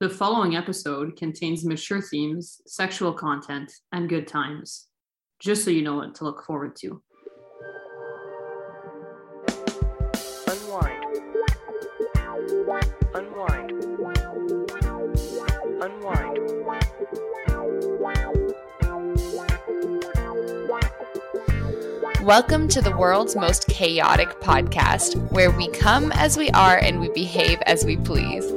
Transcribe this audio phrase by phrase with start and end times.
[0.00, 4.86] The following episode contains mature themes, sexual content, and good times.
[5.40, 7.02] Just so you know what to look forward to.
[10.48, 11.04] Unwind.
[13.14, 13.72] Unwind.
[15.82, 16.48] Unwind.
[22.22, 27.10] Welcome to the world's most chaotic podcast, where we come as we are and we
[27.10, 28.50] behave as we please.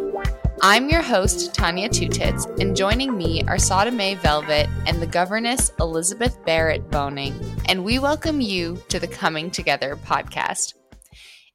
[0.66, 5.74] I'm your host, Tanya Two Tits, and joining me are Sodomay Velvet and the governess
[5.78, 7.36] Elizabeth Barrett Boning,
[7.66, 10.74] and we welcome you to the Coming Together podcast.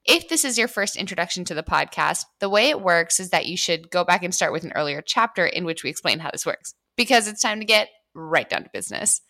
[0.05, 3.47] If this is your first introduction to the podcast, the way it works is that
[3.47, 6.31] you should go back and start with an earlier chapter in which we explain how
[6.31, 9.23] this works, because it's time to get right down to business.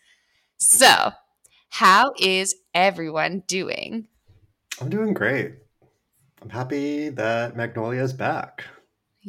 [0.57, 1.13] So,
[1.69, 4.07] how is everyone doing?
[4.81, 5.53] I'm doing great.
[6.41, 8.65] I'm happy that Magnolia is back.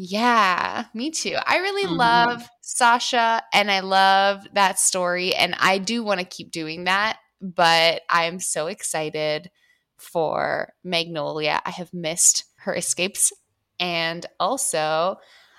[0.02, 1.36] Yeah, me too.
[1.44, 1.98] I really Mhm.
[1.98, 5.34] love Sasha and I love that story.
[5.34, 7.18] And I do want to keep doing that.
[7.42, 9.50] But I'm so excited
[9.98, 11.60] for Magnolia.
[11.66, 13.30] I have missed her escapes.
[13.78, 15.18] And also,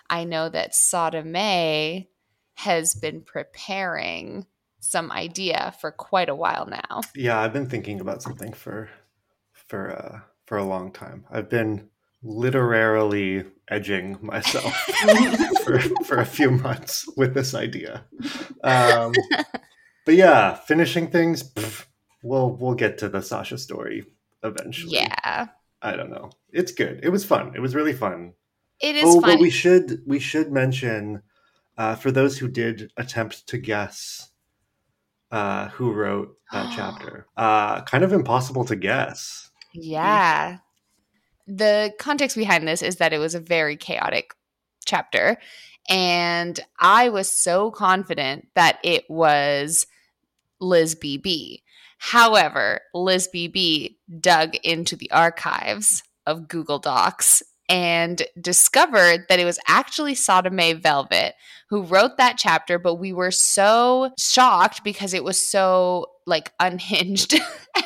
[0.10, 2.08] I know that Sodomay
[2.56, 4.48] has been preparing
[4.80, 7.02] some idea for quite a while now.
[7.14, 8.90] Yeah, I've been thinking about something for
[9.54, 11.26] for uh, for a long time.
[11.30, 11.91] I've been
[12.24, 14.74] literarily edging myself
[15.64, 18.06] for for a few months with this idea.
[18.64, 19.14] Um,
[20.06, 21.44] but yeah, finishing things.
[21.44, 21.86] pff,
[22.24, 24.06] we'll we'll get to the Sasha story
[24.44, 24.96] eventually.
[24.96, 25.48] Yeah,
[25.82, 26.32] I don't know.
[26.52, 27.00] It's good.
[27.04, 27.54] It was fun.
[27.56, 28.34] It was really fun.
[28.80, 29.32] it is oh, fun.
[29.32, 31.22] but we should we should mention
[31.78, 34.32] uh, for those who did attempt to guess
[35.32, 37.28] uh, who wrote that chapter.
[37.36, 39.50] Uh, kind of impossible to guess.
[39.74, 40.58] Yeah.
[41.48, 44.34] The context behind this is that it was a very chaotic
[44.86, 45.38] chapter.
[45.90, 49.86] And I was so confident that it was
[50.60, 51.64] Liz BB.
[51.98, 59.58] However, Liz BB dug into the archives of Google Docs and discovered that it was
[59.68, 61.34] actually Sodomay Velvet
[61.70, 67.40] who wrote that chapter, but we were so shocked because it was so like unhinged.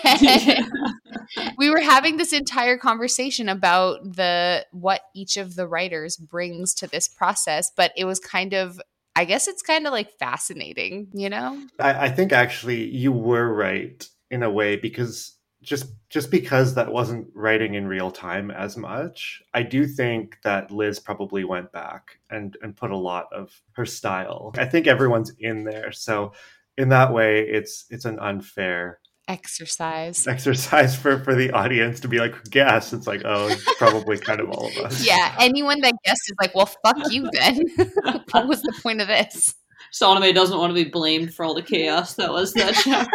[1.58, 6.88] we were having this entire conversation about the what each of the writers brings to
[6.88, 8.80] this process but it was kind of
[9.16, 13.52] i guess it's kind of like fascinating you know I, I think actually you were
[13.52, 15.35] right in a way because
[15.66, 20.72] just just because that wasn't writing in real time as much, I do think that
[20.72, 24.54] Liz probably went back and and put a lot of her style.
[24.58, 26.34] I think everyone's in there, so
[26.78, 30.28] in that way, it's it's an unfair exercise.
[30.28, 32.94] exercise for for the audience to be like guess.
[32.94, 35.06] It's like oh it's probably kind of all of us.
[35.06, 37.62] Yeah anyone that guessed is like well fuck you then.
[38.32, 39.56] What was the point of this
[39.96, 43.12] Sodomay doesn't want to be blamed for all the chaos that was that chapter.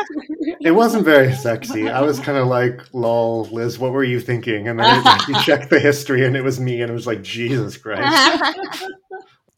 [0.60, 4.66] it wasn't very sexy i was kind of like lol liz what were you thinking
[4.66, 7.22] and then it, you check the history and it was me and it was like
[7.22, 8.86] jesus christ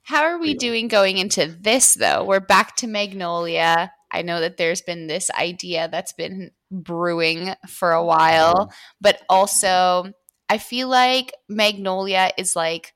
[0.04, 2.24] How are we doing going into this though?
[2.24, 3.92] We're back to Magnolia.
[4.10, 10.12] I know that there's been this idea that's been brewing for a while, but also
[10.48, 12.92] I feel like Magnolia is like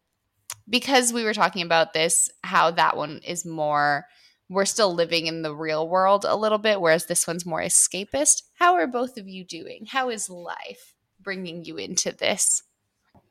[0.69, 4.07] because we were talking about this how that one is more
[4.49, 8.43] we're still living in the real world a little bit whereas this one's more escapist.
[8.55, 9.87] How are both of you doing?
[9.89, 12.62] How is life bringing you into this?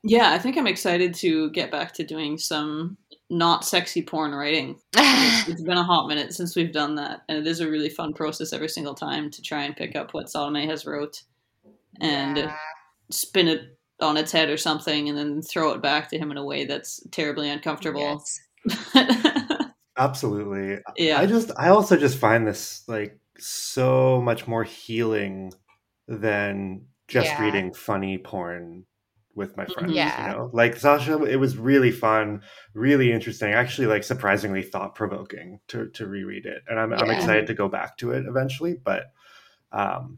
[0.03, 2.97] yeah, I think I'm excited to get back to doing some
[3.31, 4.79] not sexy porn writing.
[4.93, 7.89] It's, it's been a hot minute since we've done that, and it is a really
[7.89, 11.23] fun process every single time to try and pick up what Salome has wrote
[12.01, 12.55] and Yeah.
[13.09, 16.37] spin it on its head or something, and then throw it back to him in
[16.37, 18.21] a way that's terribly uncomfortable.
[18.67, 18.85] Yes.
[19.97, 25.53] absolutely yeah, i just i also just find this like so much more healing
[26.07, 27.41] than just Yeah.
[27.43, 28.85] reading funny porn
[29.35, 30.31] with my friends Yeah.
[30.31, 32.41] you know like sasha it was really fun
[32.73, 37.53] really interesting actually like surprisingly thought-provoking to to reread it and i'm, I'm excited to
[37.53, 39.13] go back to it eventually but
[39.71, 40.17] um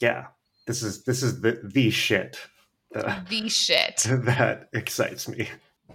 [0.00, 0.26] yeah
[0.66, 2.38] this is this is the the shit
[2.92, 4.04] that, the shit.
[4.08, 5.48] that excites me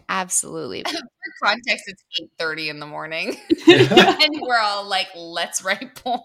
[0.08, 0.84] Absolutely.
[1.40, 4.18] For context, it's eight thirty in the morning, Yeah.
[4.22, 6.20] and we're all like, "Let's write porn."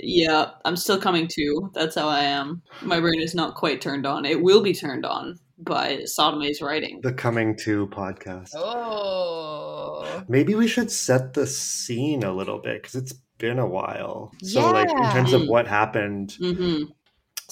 [0.00, 0.50] yeah.
[0.66, 1.70] I'm still coming to.
[1.72, 2.60] That's how I am.
[2.82, 4.26] My brain is not quite turned on.
[4.26, 7.00] It will be turned on by Sodomy's writing.
[7.02, 12.96] the coming to podcast Oh, Maybe we should set the scene a little bit because
[12.96, 14.32] it's been a while.
[14.42, 16.82] So, like, in terms of what happened, hmm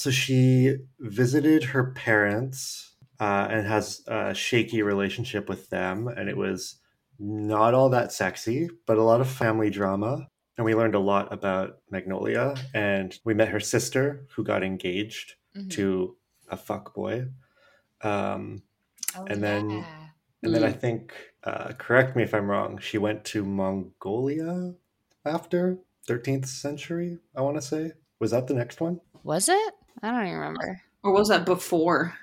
[0.00, 6.08] so she visited her parents uh, and has a shaky relationship with them.
[6.08, 6.76] And it was
[7.19, 10.26] not all that sexy, but a lot of family drama.
[10.56, 12.55] And we learned a lot about Magnolia.
[12.75, 15.70] And we met her sister who got engaged Mhm.
[15.73, 16.17] to
[16.49, 17.26] a fuck boy.
[18.02, 18.62] Um,
[19.17, 19.85] Oh, and then- yeah.
[20.43, 20.81] and then I Mm.
[20.81, 21.12] think,
[21.44, 24.75] uh, correct me if I'm wrong, she went to Mongolia
[25.25, 27.93] after 13th century, I want to say.
[28.19, 29.00] Was that the next one?
[29.23, 29.75] was it?
[30.03, 30.81] I don't even remember.
[31.03, 32.15] Or was that before?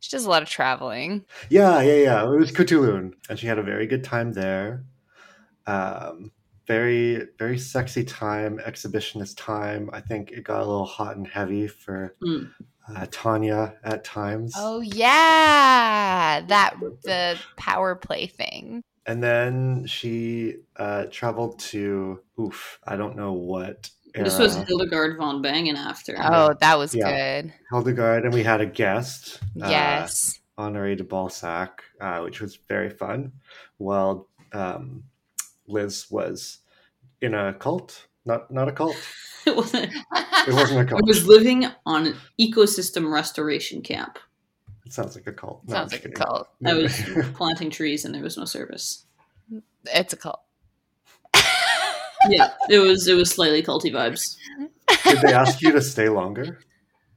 [0.00, 1.24] She does a lot of traveling.
[1.50, 2.24] Yeah, yeah, yeah.
[2.32, 3.12] It was Cthulhu.
[3.28, 4.84] And she had a very good time there.
[5.66, 6.32] Um,
[6.66, 9.90] very, very sexy time, exhibitionist time.
[9.92, 12.50] I think it got a little hot and heavy for Mm.
[12.88, 14.54] uh, Tanya at times.
[14.56, 18.82] Oh yeah, that the power play thing.
[19.06, 23.90] And then she uh, traveled to, oof, I don't know what.
[24.14, 24.56] This was.
[24.56, 26.16] Hildegard von Bangen after.
[26.18, 27.42] Oh, that was Yeah.
[27.42, 27.52] good.
[27.70, 30.40] Hildegard, and we had a guest, uh, Yes.
[30.58, 33.32] Honoré de Balzac, uh, which was very fun.
[33.78, 35.04] While um,
[35.66, 36.58] Liz was
[37.22, 38.96] in a cult, not not a cult.
[39.46, 39.92] it wasn't.
[39.94, 41.02] It wasn't a I cult.
[41.02, 44.18] I was living on an ecosystem restoration camp.
[44.84, 45.62] It sounds like a cult.
[45.68, 46.48] No, Sounds I'm like a cult.
[46.66, 46.92] I was
[47.34, 49.06] planting trees and there was no service.
[49.86, 50.40] It's a cult.
[52.28, 54.36] Yeah, it was it was slightly culty vibes.
[55.04, 56.58] Did they ask you to stay longer?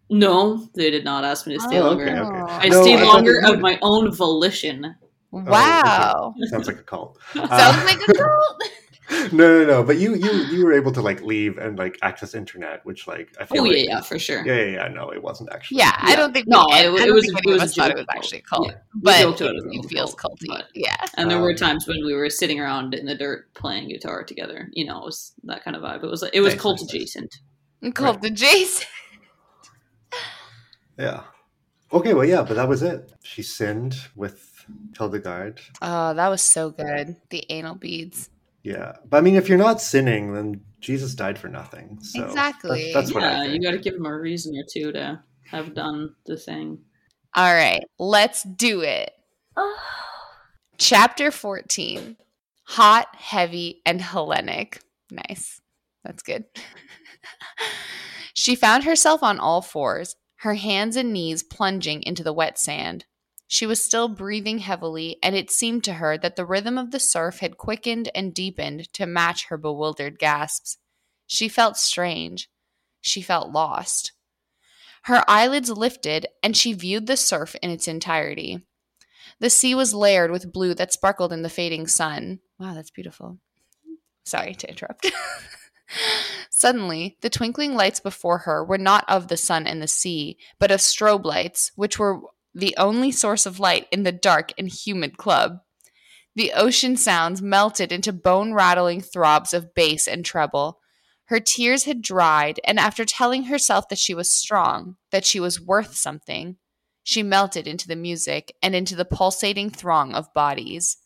[0.10, 2.04] No, they did not ask me to stay Oh, longer.
[2.08, 2.54] okay, okay.
[2.66, 4.96] I No, stayed I longer of my own volition.
[5.32, 6.36] Wow.
[6.46, 7.18] Sounds like a cult.
[7.34, 8.64] Sounds Uh, like a cult.
[9.32, 9.84] no, no, no.
[9.84, 13.36] But you, you, you were able to like leave and like access internet, which like
[13.40, 14.46] I feel Oh like, yeah, yeah, for sure.
[14.46, 14.88] yeah, yeah, yeah.
[14.88, 15.80] No, it wasn't actually.
[15.80, 17.98] Yeah, I don't think No, we, it- I it was- think it was thought it
[17.98, 18.76] was actually a cult, Yeah.
[18.96, 20.48] but it, about it it being a feels cult, culty.
[20.48, 20.96] but- Yeah.
[21.18, 24.24] And there were Um, times when we were sitting around in the dirt playing guitar
[24.24, 24.70] together.
[24.74, 26.04] You know, it was that kind of vibe.
[26.04, 26.94] It was it was Nice, cult nice, nice.
[26.94, 27.36] adjacent.
[27.96, 28.88] Cult adjacent.
[30.98, 31.24] Yeah.
[31.92, 33.12] Okay, well, yeah, but that was it.
[33.24, 34.66] She sinned with
[34.98, 35.60] Hildegard.
[35.82, 37.16] Oh, that was so good.
[37.30, 38.30] The anal beads.
[38.64, 42.00] Yeah, but I mean, if you're not sinning, then Jesus died for nothing.
[42.02, 42.92] So Exactly.
[42.94, 45.22] That's, that's what I yeah, you got to give him a reason or two to
[45.52, 46.80] have done the thing.
[47.36, 49.12] All right, let's do it.
[50.78, 52.18] Chapter 14
[52.68, 54.80] Hot, Heavy, and Hellenic.
[55.12, 55.62] Nice.
[56.04, 56.46] That's good.
[58.34, 63.06] she found herself on all fours, her hands and knees plunging into the wet sand.
[63.54, 67.00] She was still breathing heavily, and it seemed to her that the rhythm of the
[67.00, 70.80] surf had quickened and deepened to match her bewildered gasps.
[71.28, 72.50] She felt strange.
[73.00, 74.14] She felt lost.
[75.04, 78.64] Her eyelids lifted, and she viewed the surf in its entirety.
[79.40, 82.40] The sea was layered with blue that sparkled in the fading sun.
[82.58, 83.38] Wow, that's beautiful.
[84.26, 85.12] Sorry to interrupt.
[86.50, 90.72] Suddenly, the twinkling lights before her were not of the sun and the sea, but
[90.72, 92.20] of strobe lights, which were
[92.54, 95.60] the only source of light in the dark and humid club.
[96.36, 100.80] The ocean sounds melted into bone rattling throbs of bass and treble.
[101.26, 105.62] Her tears had dried, and after telling herself that she was strong, that she was
[105.62, 106.58] worth something,
[107.04, 110.98] she melted into the music and into the pulsating throng of bodies.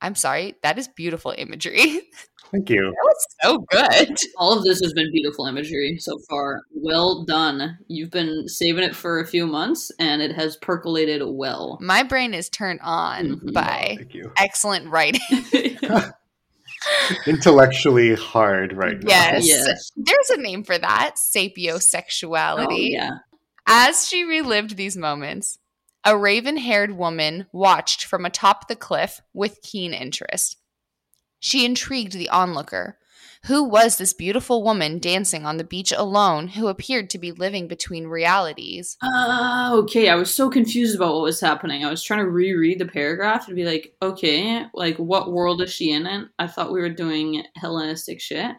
[0.00, 2.00] I'm sorry, that is beautiful imagery.
[2.52, 2.82] Thank you.
[2.82, 4.16] That was so good.
[4.36, 6.62] All of this has been beautiful imagery so far.
[6.72, 7.78] Well done.
[7.86, 11.78] You've been saving it for a few months, and it has percolated well.
[11.80, 13.52] My brain is turned on Mhm.
[13.52, 14.32] by Thank you.
[14.36, 15.20] excellent writing.
[17.26, 19.08] Intellectually hard right now.
[19.08, 19.46] Yes.
[19.46, 19.90] yes.
[19.96, 22.90] There's a name for that Oh, sapiosexuality.
[22.92, 23.10] yeah.
[23.66, 25.58] As she relived these moments,
[26.04, 30.56] a raven haired woman watched from atop the cliff with keen interest.
[31.40, 32.98] She intrigued the onlooker.
[33.46, 37.68] Who was this beautiful woman dancing on the beach alone who appeared to be living
[37.68, 38.98] between realities?
[39.02, 41.82] Uh, okay, I was so confused about what was happening.
[41.82, 45.72] I was trying to reread the paragraph and be like, okay, like what world is
[45.72, 46.06] she in?
[46.06, 48.56] And I thought we were doing Hellenistic shit.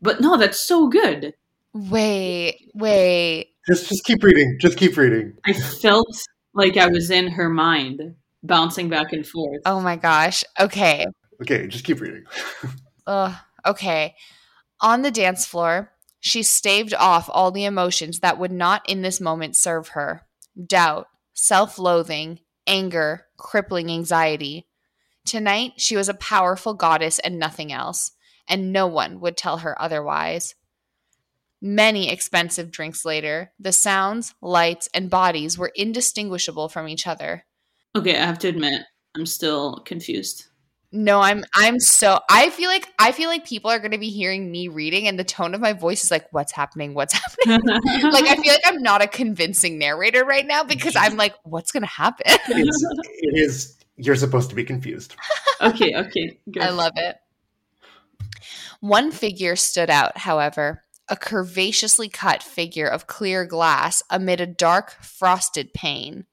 [0.00, 1.34] But no, that's so good.
[1.74, 3.48] Wait, wait.
[3.66, 4.56] Just, just keep reading.
[4.60, 5.34] Just keep reading.
[5.44, 6.16] I felt
[6.54, 8.14] like I was in her mind,
[8.44, 9.62] bouncing back and forth.
[9.66, 10.44] Oh my gosh.
[10.60, 11.06] Okay.
[11.42, 12.24] Okay, just keep reading.
[13.06, 13.34] Ugh,
[13.66, 14.14] okay.
[14.80, 19.20] On the dance floor, she staved off all the emotions that would not in this
[19.20, 20.26] moment serve her
[20.66, 24.68] doubt, self loathing, anger, crippling anxiety.
[25.24, 28.12] Tonight, she was a powerful goddess and nothing else,
[28.48, 30.54] and no one would tell her otherwise.
[31.60, 37.46] Many expensive drinks later, the sounds, lights, and bodies were indistinguishable from each other.
[37.94, 38.82] Okay, I have to admit,
[39.16, 40.46] I'm still confused.
[40.94, 44.10] No, I'm I'm so I feel like I feel like people are going to be
[44.10, 46.92] hearing me reading and the tone of my voice is like what's happening?
[46.92, 47.14] What's
[47.46, 47.60] happening?
[48.12, 51.72] like I feel like I'm not a convincing narrator right now because I'm like what's
[51.72, 52.26] going to happen?
[52.26, 52.86] It's,
[53.22, 55.16] it is You're supposed to be confused.
[55.60, 56.60] Okay, okay, good.
[56.60, 57.18] I love it.
[58.80, 64.90] One figure stood out, however, a curvaceously cut figure of clear glass amid a dark,
[65.00, 66.26] frosted pane.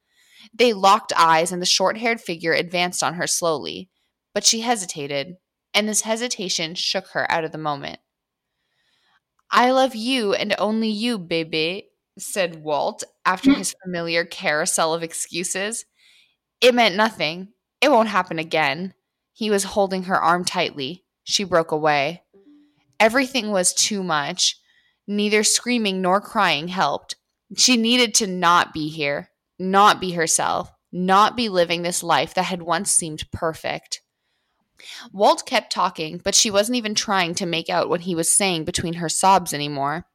[0.52, 3.92] They locked eyes, and the short haired figure advanced on her slowly.
[4.34, 5.38] But she hesitated,
[5.74, 8.00] and this hesitation shook her out of the moment.
[9.52, 15.86] I love you and only you, baby, said Walt after his familiar carousel of excuses.
[16.62, 17.50] It meant nothing.
[17.82, 18.94] It won't happen again.
[19.34, 21.06] He was holding her arm tightly.
[21.24, 22.24] She broke away.
[23.00, 24.60] Everything was too much.
[25.08, 27.16] Neither screaming nor crying helped.
[27.56, 32.44] She needed to not be here, not be herself, not be living this life that
[32.44, 34.02] had once seemed perfect.
[35.12, 38.66] Walt kept talking, but she wasn't even trying to make out what he was saying
[38.66, 40.06] between her sobs anymore.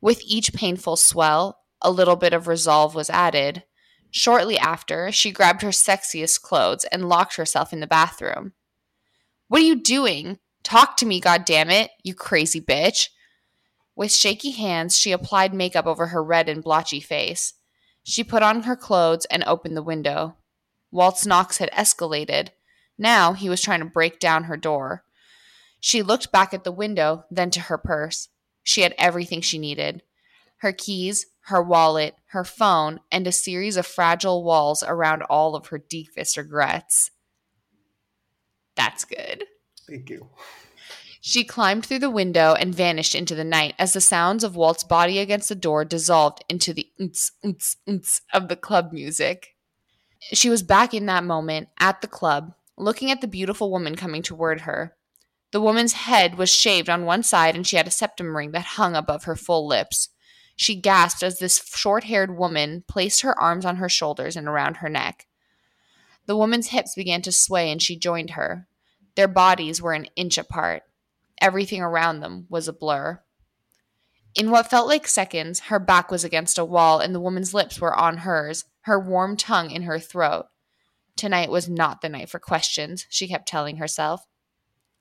[0.00, 3.64] With each painful swell, a little bit of resolve was added.
[4.10, 8.52] Shortly after, she grabbed her sexiest clothes and locked herself in the bathroom.
[9.48, 10.38] What are you doing?
[10.62, 13.08] Talk to me, goddammit, you crazy bitch.
[13.96, 17.54] With shaky hands, she applied makeup over her red and blotchy face.
[18.02, 20.36] She put on her clothes and opened the window.
[20.90, 22.48] Walt's knocks had escalated.
[23.00, 25.04] Now he was trying to break down her door.
[25.80, 28.28] She looked back at the window, then to her purse.
[28.62, 30.02] She had everything she needed
[30.58, 35.68] her keys, her wallet, her phone, and a series of fragile walls around all of
[35.68, 37.10] her deepest regrets.
[38.76, 39.44] That's good.
[39.88, 40.28] Thank you.
[41.22, 44.84] She climbed through the window and vanished into the night as the sounds of Walt's
[44.84, 49.56] body against the door dissolved into the oonts, oonts, oonts of the club music.
[50.34, 54.22] She was back in that moment at the club, looking at the beautiful woman coming
[54.22, 54.96] toward her.
[55.52, 58.64] The woman's head was shaved on one side and she had a septum ring that
[58.64, 60.08] hung above her full lips.
[60.56, 64.76] She gasped as this short haired woman placed her arms on her shoulders and around
[64.76, 65.26] her neck.
[66.26, 68.68] The woman's hips began to sway and she joined her.
[69.16, 70.82] Their bodies were an inch apart.
[71.40, 73.22] Everything around them was a blur.
[74.34, 77.80] In what felt like seconds, her back was against a wall and the woman's lips
[77.80, 80.46] were on hers, her warm tongue in her throat.
[81.16, 84.26] Tonight was not the night for questions, she kept telling herself.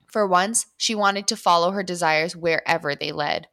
[0.08, 3.48] For once, she wanted to follow her desires wherever they led.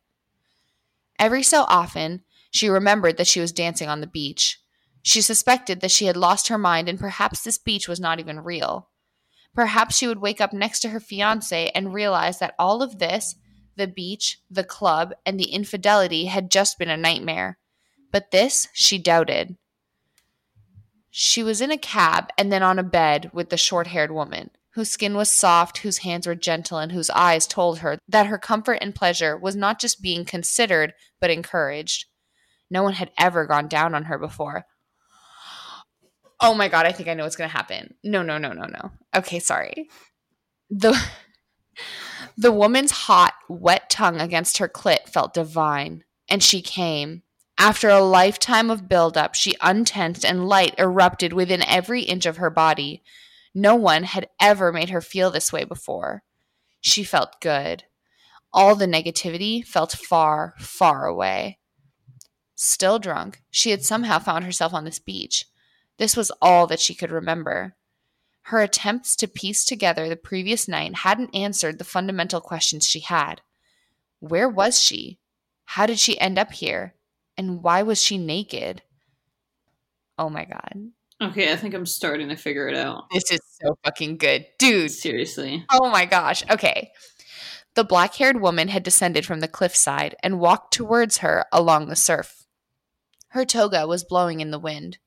[1.18, 4.60] Every so often, she remembered that she was dancing on the beach.
[5.02, 8.40] She suspected that she had lost her mind and perhaps this beach was not even
[8.40, 8.88] real.
[9.54, 13.36] Perhaps she would wake up next to her fiance and realize that all of this
[13.76, 17.58] the beach, the club, and the infidelity had just been a nightmare.
[18.10, 19.56] But this she doubted.
[21.18, 24.50] She was in a cab and then on a bed with the short haired woman,
[24.74, 28.36] whose skin was soft, whose hands were gentle, and whose eyes told her that her
[28.36, 32.04] comfort and pleasure was not just being considered, but encouraged.
[32.70, 34.66] No one had ever gone down on her before.
[36.38, 37.94] Oh my god, I think I know what's going to happen.
[38.04, 38.90] No, no, no, no, no.
[39.16, 39.88] Okay, sorry.
[40.68, 41.02] The
[42.36, 47.22] the woman's hot, wet tongue against her clit felt divine, and she came.
[47.58, 52.50] After a lifetime of buildup, she untensed and light erupted within every inch of her
[52.50, 53.02] body.
[53.54, 56.22] No one had ever made her feel this way before.
[56.80, 57.84] She felt good.
[58.52, 61.58] All the negativity felt far, far away.
[62.54, 65.46] Still drunk, she had somehow found herself on this beach.
[65.98, 67.74] This was all that she could remember.
[68.42, 73.40] Her attempts to piece together the previous night hadn't answered the fundamental questions she had.
[74.20, 75.18] Where was she?
[75.64, 76.94] How did she end up here?
[77.38, 78.82] And why was she naked?
[80.18, 80.90] Oh my god.
[81.22, 83.04] Okay, I think I'm starting to figure it out.
[83.10, 84.46] This is so fucking good.
[84.58, 85.64] Dude, Seriously.
[85.70, 86.42] Oh my gosh.
[86.50, 86.92] Okay.
[87.74, 91.96] The black haired woman had descended from the cliffside and walked towards her along the
[91.96, 92.46] surf.
[93.28, 94.98] Her toga was blowing in the wind.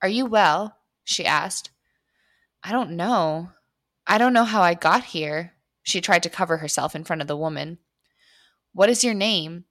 [0.00, 0.78] Are you well?
[1.04, 1.70] she asked.
[2.62, 3.50] I don't know.
[4.06, 5.54] I don't know how I got here.
[5.82, 7.78] She tried to cover herself in front of the woman.
[8.72, 9.64] What is your name?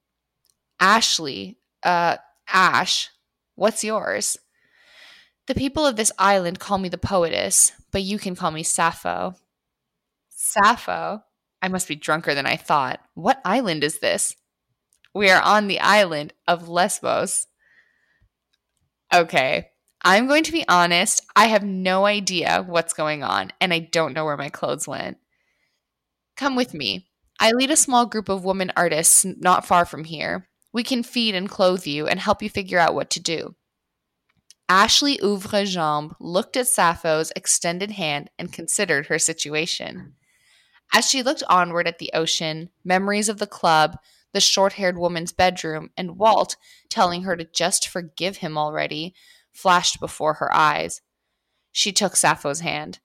[0.80, 1.58] Ashley.
[1.84, 3.10] Uh, Ash.
[3.56, 4.38] What's yours?
[5.48, 9.36] The people of this island call me the poetess, but you can call me Sappho.
[10.30, 11.24] Sappho?
[11.62, 13.00] I must be drunker than I thought.
[13.14, 14.36] What island is this?
[15.14, 17.48] We are on the island of Lesbos.
[19.14, 19.68] Okay,
[20.04, 21.26] I'm going to be honest.
[21.36, 25.18] I have no idea what's going on, and I don't know where my clothes went.
[26.38, 27.08] Come with me.
[27.40, 30.48] I lead a small group of women artists not far from here.
[30.74, 33.56] We can feed and clothe you and help you figure out what to do.
[34.70, 40.14] Ashley Ouvre-Jambes looked at Sappho's extended hand and considered her situation.
[40.94, 43.98] As she looked onward at the ocean, memories of the club,
[44.34, 46.56] the short haired woman's bedroom, and Walt
[46.90, 49.14] telling her to just forgive him already
[49.52, 51.02] flashed before her eyes.
[51.74, 53.00] She took Sappho's hand.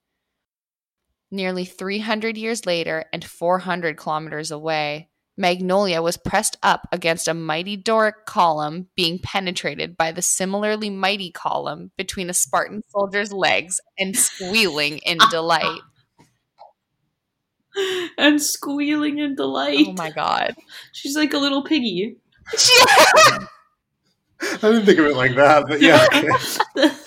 [1.30, 7.76] Nearly 300 years later and 400 kilometers away, Magnolia was pressed up against a mighty
[7.76, 14.16] Doric column being penetrated by the similarly mighty column between a Spartan soldier's legs and
[14.16, 15.80] squealing in delight.
[18.16, 19.86] and squealing in delight.
[19.88, 20.54] Oh my god.
[20.92, 22.16] She's like a little piggy.
[24.40, 26.06] I didn't think of it like that, but yeah.
[26.14, 26.28] Okay.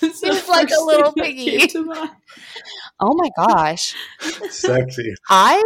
[0.00, 1.68] She's like a little piggy.
[3.00, 3.32] Came to mind.
[3.38, 3.94] oh my gosh.
[4.50, 5.14] Sexy.
[5.28, 5.62] I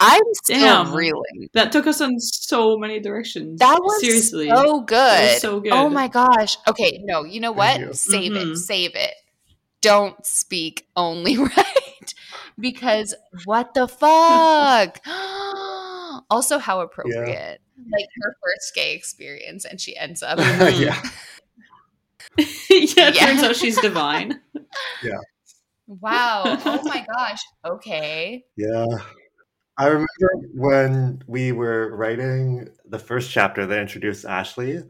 [0.00, 0.94] I'm still Damn.
[0.94, 1.48] reeling.
[1.52, 3.60] That took us in so many directions.
[3.60, 5.32] That was seriously so good.
[5.32, 5.72] Was so good.
[5.72, 6.56] Oh my gosh.
[6.68, 7.80] Okay, no, you know what?
[7.80, 7.92] You.
[7.92, 8.46] Save it.
[8.48, 8.56] Mhm.
[8.56, 9.14] Save it.
[9.80, 12.14] Don't speak only right.
[12.58, 15.00] because what the fuck?
[16.30, 17.60] also, how appropriate.
[17.90, 20.38] Like her first gay experience, and she ends up.
[20.38, 21.02] yeah.
[22.38, 23.26] yeah, it Yeah.
[23.26, 24.40] turns out she's divine.
[26.00, 26.42] Wow.
[26.64, 27.40] Oh my gosh.
[27.64, 28.44] Okay.
[28.56, 28.86] Yeah.
[29.78, 30.08] I remember
[30.54, 34.82] when we were writing the first chapter that introduced Ashley,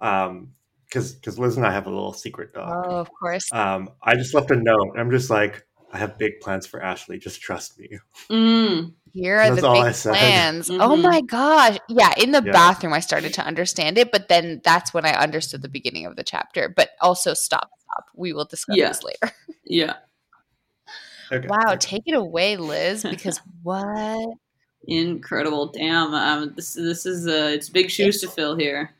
[0.00, 0.52] um,
[0.86, 2.84] because because Liz and I have a little secret dog.
[2.86, 3.48] Oh, of course.
[3.52, 4.96] Um, I just left a note.
[4.98, 7.18] I'm just like, I have big plans for Ashley.
[7.18, 7.98] Just trust me.
[8.30, 8.94] Mm.
[9.12, 10.16] Here are That's the all I big said.
[10.18, 10.70] plans.
[10.70, 11.02] Oh Mhm.
[11.02, 11.78] my gosh.
[11.88, 12.52] Yeah, in the Yeah.
[12.52, 16.16] bathroom I started to understand it, but then that's when I understood the beginning of
[16.16, 16.68] the chapter.
[16.68, 18.06] But also stop, stop.
[18.16, 18.88] We will discuss Yeah.
[18.88, 19.32] this later.
[19.66, 19.94] Yeah,
[21.32, 21.46] Okay.
[21.48, 21.76] Wow, okay.
[21.78, 24.34] take it away, Liz, because what?
[24.86, 25.68] incredible.
[25.72, 28.90] Damn, um, this this is uh, it's big shoes to fill here.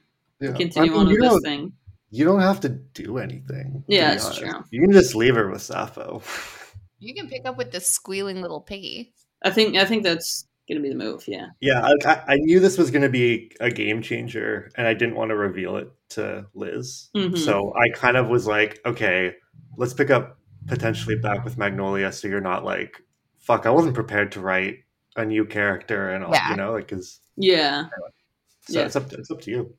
[0.41, 0.53] Yeah.
[0.53, 1.73] Continue I mean, on you with this don't- thing.
[2.11, 3.83] You don't have to do anything.
[3.89, 4.65] to Yeah, be it's true.
[4.71, 6.23] You can just leave her with Sappho.
[7.01, 9.13] You can pick up with this squealing little piggy.
[9.43, 11.25] I think I think that's gonna be the move.
[11.27, 11.49] Yeah.
[11.61, 14.95] Yeah, I, I- I knew this was going to be a game changer, and I
[14.95, 17.11] didn't want to reveal it to Liz.
[17.17, 17.37] Mhm.
[17.37, 19.33] So I kind of was like, okay,
[19.77, 23.01] let's pick up potentially back with Magnolia, so you're not like,
[23.41, 24.79] fuck, I wasn't prepared to write
[25.17, 26.51] a new character and all, Yeah.
[26.51, 27.85] you know, like, cause Yeah.
[28.69, 28.87] so Yeah.
[28.87, 29.75] it's up, to, it's up to you.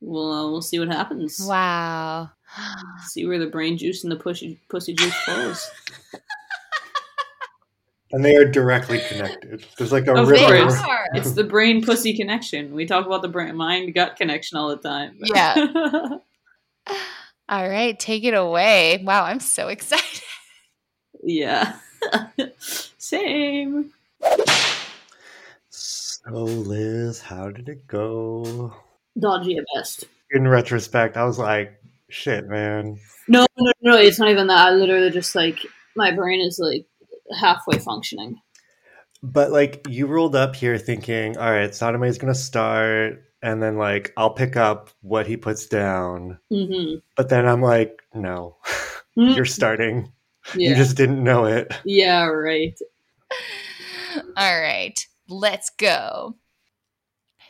[0.00, 1.40] We'll uh, we'll see what happens.
[1.42, 2.30] Wow.
[3.06, 5.70] See where the brain juice and the pussy pussy juice flows.
[8.12, 9.64] And they are directly connected.
[9.76, 10.46] There's like a Of river.
[10.68, 10.80] course.
[11.14, 12.72] It's the brain pussy connection.
[12.72, 15.18] We talk about the brain mind gut connection all the time.
[15.24, 16.18] Yeah.
[17.48, 19.02] All right, take it away.
[19.04, 20.22] Wow, I'm so excited.
[21.22, 21.76] yeah.
[22.58, 23.92] Same.
[25.70, 28.74] So Liz, how did it go?
[29.18, 30.04] Dodgy at best.
[30.32, 32.98] In retrospect, I was like, shit, man.
[33.28, 34.68] No, no, no, it's not even that.
[34.68, 35.58] I literally just like
[35.94, 36.86] my brain is like
[37.40, 38.40] halfway functioning.
[39.22, 43.78] But like you rolled up here thinking, all right, Sodomite is gonna start, and then
[43.78, 46.38] like I'll pick up what he puts down.
[46.52, 46.98] Mm-hmm.
[47.14, 48.56] But then I'm like, no,
[49.14, 50.12] you're starting.
[50.56, 50.70] yeah.
[50.70, 51.72] You just didn't know it.
[51.84, 52.76] yeah, right.
[54.36, 56.36] All right, let's go.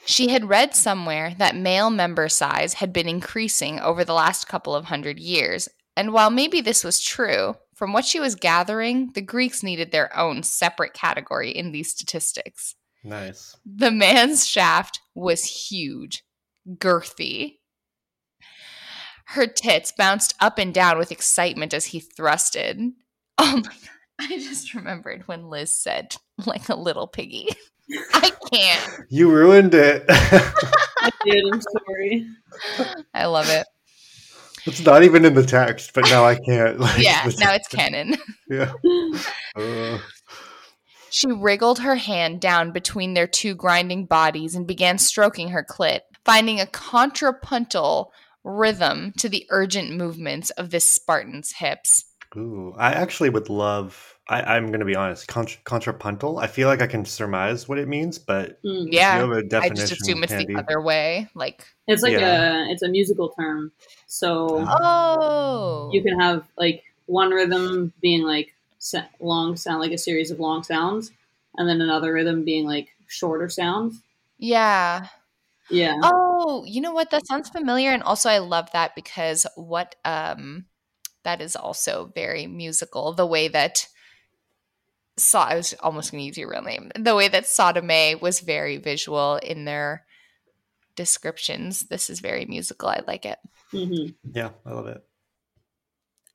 [0.05, 4.75] She had read somewhere that male member size had been increasing over the last couple
[4.75, 9.23] of hundred years, and while maybe this was true, from what she was gathering, the
[9.23, 12.75] Greeks needed their own separate category in these statistics.
[13.07, 13.57] Nice.
[13.65, 16.25] The man's shaft was huge,
[16.69, 17.59] girthy.
[19.27, 22.93] Her tits bounced up and down with excitement as he thrusted.
[23.39, 23.79] Oh my god.
[24.19, 26.17] I just remembered when Liz said,
[26.47, 27.49] like a little piggy.
[28.15, 29.01] I can't.
[29.11, 30.07] You ruined it.
[30.09, 31.45] I did.
[31.53, 32.27] I'm sorry.
[33.13, 33.67] I love it.
[34.65, 36.81] it's not even in the text, but now I can't.
[36.81, 38.17] Like, Yeah, now it's canon.
[38.49, 38.73] Yeah.
[39.55, 39.99] Uh,
[41.17, 46.01] She wriggled her hand down between their two grinding bodies and began stroking her clit,
[46.27, 48.13] finding a contrapuntal
[48.45, 52.05] rhythm to the urgent movements of this Spartan's hips.
[52.37, 54.19] ooh, I actually would love.
[54.29, 55.27] I, I'm going to be honest.
[55.27, 56.37] Contra, contrapuntal.
[56.39, 58.89] I feel like I can surmise what it means, but Mm.
[58.91, 59.77] Yeah, you have a I definition?
[59.77, 60.53] just assume it's handy?
[60.55, 61.29] the other way.
[61.35, 62.67] Like, It's like Yeah.
[62.67, 63.73] a it's a musical term.
[64.07, 68.56] So oh, you can have like one rhythm being like sa-
[69.21, 71.13] long sound, like a series of long sounds,
[71.57, 74.03] and then another rhythm being like shorter sounds.
[74.39, 75.09] yeah.
[75.69, 75.97] Yeah.
[76.03, 77.11] Oh, you know what?
[77.11, 80.67] That sounds familiar, and also I love that because what um,
[81.25, 83.13] that is also very musical.
[83.15, 83.89] The way that
[85.19, 86.91] saw I was almost going to use your real name.
[86.95, 90.07] The way that Sodomay was very visual in their
[90.97, 91.89] descriptions.
[91.89, 92.89] This is very musical.
[92.89, 93.39] I like it.
[93.73, 95.06] hmm Yeah, I love it.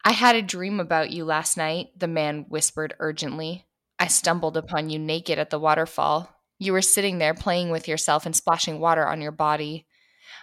[0.04, 3.68] I had a dream about you last night, the man whispered urgently.
[4.00, 6.36] I stumbled upon you naked at the waterfall.
[6.58, 9.86] You were sitting there playing with yourself and splashing water on your body.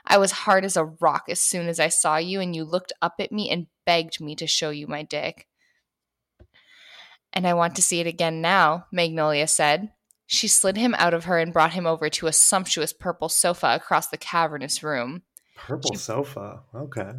[0.06, 2.92] I was hard as a rock as soon as I saw you, and you looked
[3.02, 5.46] up at me and begged me to show you my dick.
[7.32, 9.90] And I want to see it again now, Magnolia said.
[10.26, 13.74] She slid him out of her and brought him over to a sumptuous purple sofa
[13.74, 15.22] across the cavernous room.
[15.56, 16.60] Purple sofa.
[16.74, 17.12] Okay.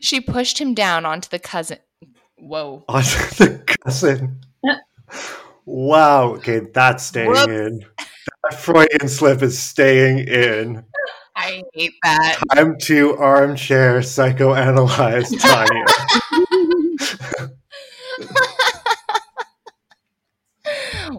[0.00, 1.78] She pushed him down onto the cousin.
[2.36, 2.84] Whoa.
[2.88, 4.40] Onto the cousin.
[5.64, 6.34] wow.
[6.34, 7.46] Okay, that's staying Whoops.
[7.48, 7.84] in.
[8.44, 10.84] That Freudian slip is staying in.
[11.34, 12.38] I hate that.
[12.54, 15.84] Time to armchair psychoanalyze Tanya.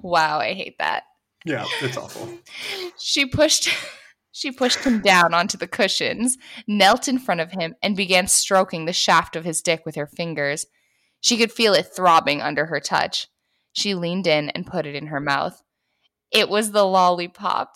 [0.01, 1.03] wow, I hate that.
[1.45, 2.29] yeah, it's awful.
[2.97, 3.69] She pushed
[4.39, 8.85] she pushed him down onto the cushions, knelt in front of him, and began stroking
[8.85, 10.65] the shaft of his dick with her fingers.
[11.19, 13.27] She could feel it throbbing under her touch.
[13.73, 15.61] She leaned in and put it in her mouth.
[16.31, 17.75] It was the lollipop.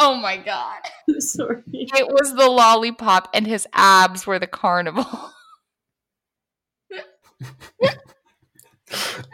[0.00, 0.80] Oh my god.
[1.20, 1.62] Sorry.
[1.72, 5.06] It was the lollipop and his abs were the carnival.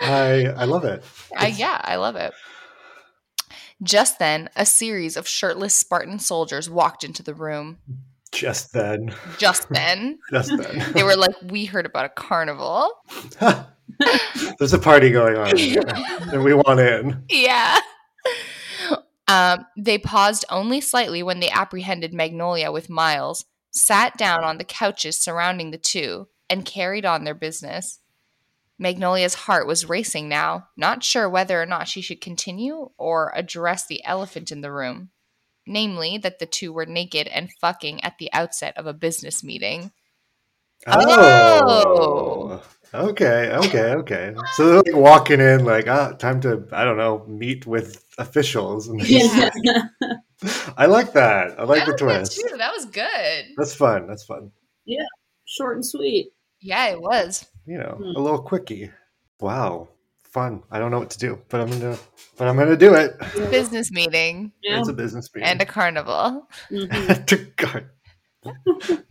[0.00, 1.02] I I love it.
[1.34, 2.34] I, yeah, I love it.
[3.82, 7.78] Just then, a series of shirtless Spartan soldiers walked into the room.
[8.32, 9.14] Just then.
[9.38, 10.18] Just then.
[10.30, 10.92] Just then.
[10.92, 12.90] They were like, We heard about a carnival.
[14.58, 17.22] There's a party going on here, and we want in.
[17.28, 17.78] Yeah.
[19.28, 24.64] Um, they paused only slightly when they apprehended Magnolia with Miles, sat down on the
[24.64, 28.00] couches surrounding the two, and carried on their business.
[28.78, 33.86] Magnolia's heart was racing now, not sure whether or not she should continue or address
[33.86, 35.10] the elephant in the room.
[35.66, 39.92] Namely, that the two were naked and fucking at the outset of a business meeting.
[40.86, 42.62] Oh.
[42.92, 44.34] Okay, okay, okay.
[44.52, 48.88] So they're like walking in, like, ah, time to, I don't know, meet with officials.
[48.88, 49.50] And Yeah.
[50.76, 51.58] I like that.
[51.58, 52.32] I like the That was good, twist.
[52.36, 52.56] too.
[52.58, 53.44] That was good.
[53.56, 54.06] That's fun.
[54.06, 54.50] That's fun.
[54.84, 55.06] Yeah,
[55.46, 56.32] short and sweet.
[56.60, 57.46] Yeah, it was.
[57.66, 58.16] You know, Hmm.
[58.16, 58.90] a little quickie.
[59.40, 59.88] Wow,
[60.22, 60.62] fun.
[60.70, 61.96] I don't know what to do, but I'm gonna,
[62.36, 63.16] but I'm gonna do it.
[63.50, 64.80] Business meeting Yeah.
[64.80, 65.48] It's a business meeting.
[65.48, 66.48] and a carnival.
[66.70, 67.56] Mhm.
[67.56, 67.88] God.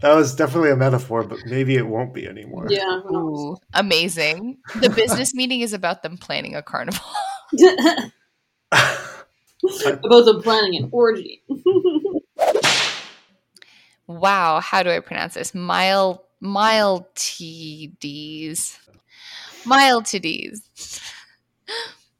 [0.01, 2.67] that was definitely a metaphor, but maybe it won't be anymore.
[2.69, 2.99] Yeah.
[3.09, 4.59] Ooh, amazing.
[4.79, 7.01] The business meeting is about them planning a carnival.
[9.93, 11.41] About them planning an orgy.
[14.07, 15.55] Wow, how do I pronounce this?
[15.55, 17.07] Mile Miltides.
[19.65, 20.59] Miltides.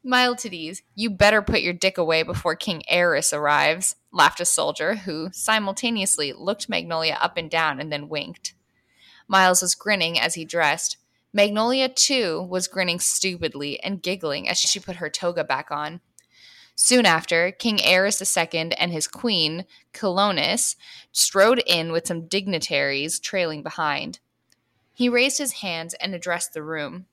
[0.04, 5.28] Miltides, you better put your dick away before King Areus arrives, laughed a soldier who
[5.32, 8.54] simultaneously looked Magnolia up and down and then winked.
[9.28, 10.96] Miles was grinning as he dressed.
[11.32, 16.00] Magnolia, too, was grinning stupidly and giggling as she put her toga back on.
[16.76, 20.74] Soon after, King Areus II and his queen, Chilonis,
[21.12, 24.18] strode in with some dignitaries trailing behind.
[24.92, 27.06] He raised his hands and addressed the room.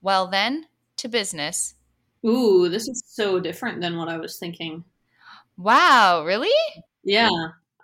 [0.00, 1.74] Well, then, to business.
[2.24, 4.84] Ooh, this is so different than what I was thinking.
[5.58, 6.50] Wow, really?
[7.04, 7.28] Yeah,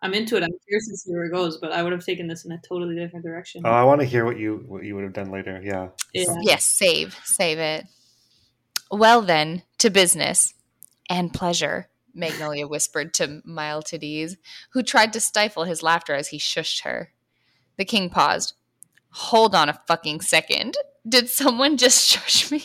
[0.03, 0.43] I'm into it.
[0.43, 2.61] I'm curious to see where it goes, but I would have taken this in a
[2.67, 3.63] totally different direction.
[3.65, 5.61] Oh, I want to hear what you what you would have done later.
[5.63, 5.89] Yeah.
[6.13, 6.35] yeah.
[6.41, 7.87] Yes, save, save it.
[8.91, 10.55] Well, then, to business
[11.13, 14.37] and pleasure, Magnolia whispered to Miltides,
[14.71, 17.13] who tried to stifle his laughter as he shushed her.
[17.77, 18.55] The king paused.
[19.11, 20.77] Hold on a fucking second.
[21.07, 22.65] Did someone just shush me?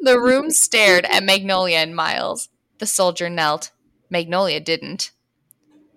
[0.00, 2.48] The room stared at Magnolia and Miles.
[2.78, 3.70] The soldier knelt.
[4.10, 5.10] Magnolia didn't.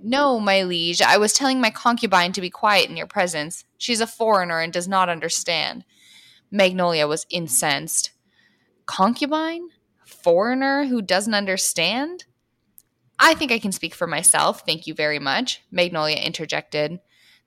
[0.01, 3.65] No, my liege, I was telling my concubine to be quiet in your presence.
[3.77, 5.83] She's a foreigner and does not understand.
[6.51, 8.11] Magnolia was incensed.
[8.85, 9.69] Concubine?
[10.05, 12.25] Foreigner who doesn't understand?
[13.19, 16.99] I think I can speak for myself, thank you very much, Magnolia interjected.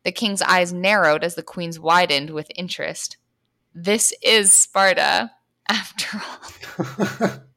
[0.04, 3.16] The king's eyes narrowed as the queen's widened with interest.
[3.74, 5.30] This is Sparta,
[5.68, 7.30] after all.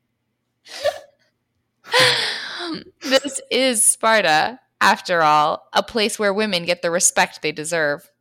[3.02, 8.12] this is Sparta, after all, a place where women get the respect they deserve.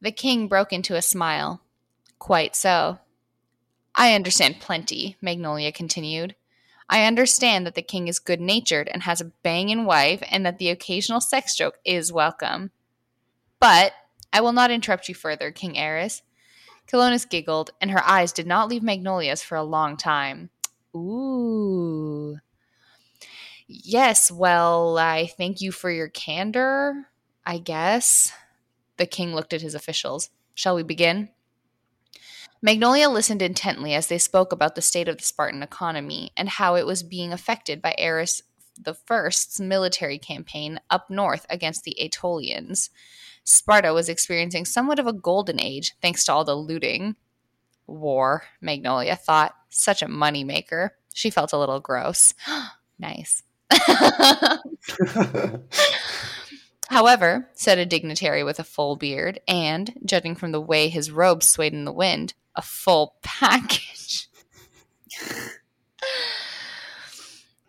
[0.00, 1.62] The king broke into a smile.
[2.18, 2.98] Quite so.
[3.94, 6.34] I understand plenty, Magnolia continued.
[6.88, 10.58] I understand that the king is good natured and has a bangin' wife, and that
[10.58, 12.70] the occasional sex joke is welcome.
[13.60, 13.92] But
[14.32, 16.22] I will not interrupt you further, King Areus.
[16.90, 20.50] Chilonis giggled, and her eyes did not leave Magnolia's for a long time.
[20.94, 22.36] Ooh.
[23.66, 27.08] Yes, well, I thank you for your candor,
[27.46, 28.32] I guess.
[28.98, 30.30] The king looked at his officials.
[30.54, 31.30] Shall we begin?
[32.64, 36.76] Magnolia listened intently as they spoke about the state of the Spartan economy and how
[36.76, 38.40] it was being affected by Areus
[38.80, 42.88] the First's military campaign up north against the Aetolians.
[43.44, 47.16] Sparta was experiencing somewhat of a golden age thanks to all the looting.
[47.86, 49.54] War, Magnolia thought.
[49.68, 50.92] Such a moneymaker.
[51.12, 52.32] She felt a little gross.
[52.98, 53.42] nice.
[56.88, 61.46] However, said a dignitary with a full beard, and, judging from the way his robes
[61.46, 64.28] swayed in the wind, a full package.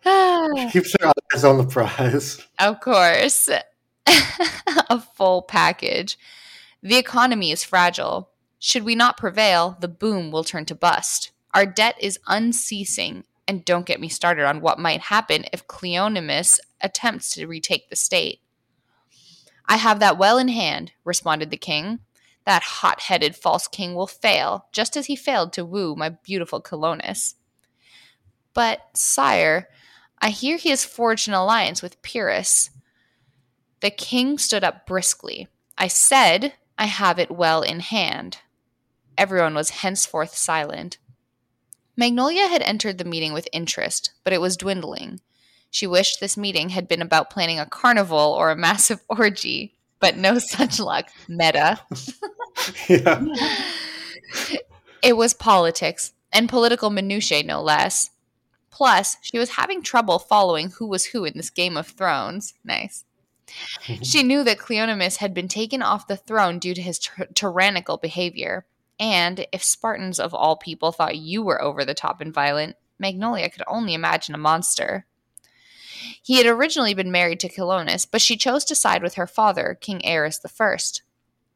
[0.04, 2.40] She keeps her eyes on the prize.
[2.58, 3.48] Of course.
[4.06, 6.16] a full package.
[6.82, 8.30] The economy is fragile.
[8.58, 11.32] Should we not prevail, the boom will turn to bust.
[11.52, 16.60] Our debt is unceasing, and don't get me started on what might happen if Cleonymus
[16.80, 18.40] attempts to retake the state.
[19.68, 22.00] I have that well in hand, responded the king.
[22.46, 26.62] That hot headed false king will fail, just as he failed to woo my beautiful
[26.62, 27.34] Chilonis.
[28.54, 29.68] But, sire,
[30.20, 32.70] I hear he has forged an alliance with Pyrrhus.
[33.80, 35.48] The king stood up briskly.
[35.76, 38.38] I said, I have it well in hand.
[39.18, 40.98] Everyone was henceforth silent.
[41.96, 45.20] Magnolia had entered the meeting with interest, but it was dwindling.
[45.70, 50.16] She wished this meeting had been about planning a carnival or a massive orgy, but
[50.16, 51.08] no such luck.
[51.28, 51.80] Meta.
[52.88, 53.24] yeah.
[55.02, 58.10] It was politics, and political minutiae no less.
[58.70, 62.54] Plus, she was having trouble following who was who in this Game of Thrones.
[62.64, 63.04] Nice.
[64.02, 67.96] She knew that Cleonymus had been taken off the throne due to his tyr- tyrannical
[67.96, 68.66] behavior.
[68.98, 73.48] And if Spartans of all people thought you were over the top and violent, Magnolia
[73.48, 75.06] could only imagine a monster.
[76.22, 79.78] He had originally been married to Chilonis, but she chose to side with her father,
[79.80, 80.76] King Areus I.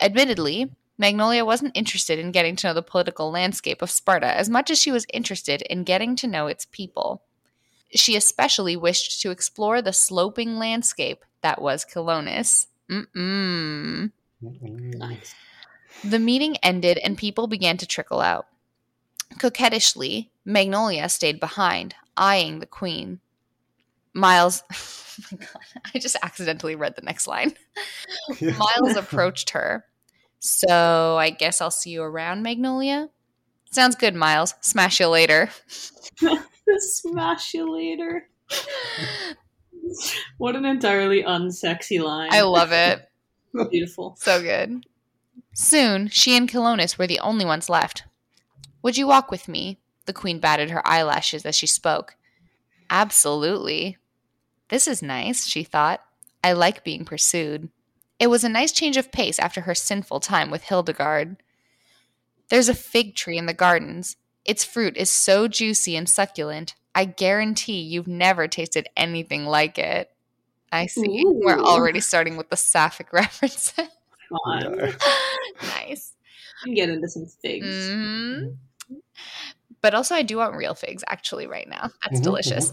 [0.01, 4.71] Admittedly, Magnolia wasn't interested in getting to know the political landscape of Sparta as much
[4.71, 7.23] as she was interested in getting to know its people.
[7.95, 12.67] She especially wished to explore the sloping landscape that was Chilonis.
[12.91, 14.13] Mm-mm.
[14.43, 15.35] Nice.
[16.05, 18.49] The meeting ended and people began to trickle out.
[19.39, 23.21] Coquettishly, Magnolia stayed behind, eyeing the queen.
[24.13, 27.55] Miles, oh my God, I just accidentally read the next line.
[28.43, 29.87] Miles approached her.
[30.41, 33.11] So I guess I'll see you around, Magnolia?
[33.71, 34.55] Sounds good, Miles.
[34.61, 35.51] Smash you later.
[36.79, 38.29] Smash you later.
[40.39, 42.31] What an entirely unsexy line.
[42.33, 43.09] I love it.
[43.71, 44.17] Beautiful.
[44.19, 44.85] So good.
[45.55, 48.05] Soon, she and Chilonis were the only ones left.
[48.83, 49.81] Would you walk with me?
[50.07, 52.17] The queen batted her eyelashes as she spoke.
[52.89, 53.99] Absolutely.
[54.69, 56.01] This is nice, she thought.
[56.43, 57.69] I like being pursued.
[58.21, 61.43] It was a nice change of pace after her sinful time with Hildegard.
[62.51, 64.17] There's a fig tree in the gardens.
[64.45, 66.75] Its fruit is so juicy and succulent.
[66.95, 70.11] I guarantee you've never tasted anything like it.
[70.71, 71.23] I see.
[71.25, 73.73] We're already starting with the sapphic references.
[73.73, 73.89] Fun.
[74.63, 74.93] Yeah.
[75.63, 76.13] nice.
[76.65, 77.89] I'm getting into some figs.
[77.91, 78.41] hmm
[79.81, 81.91] But also, I do want real figs actually right now.
[82.05, 82.73] That's Mhm, delicious.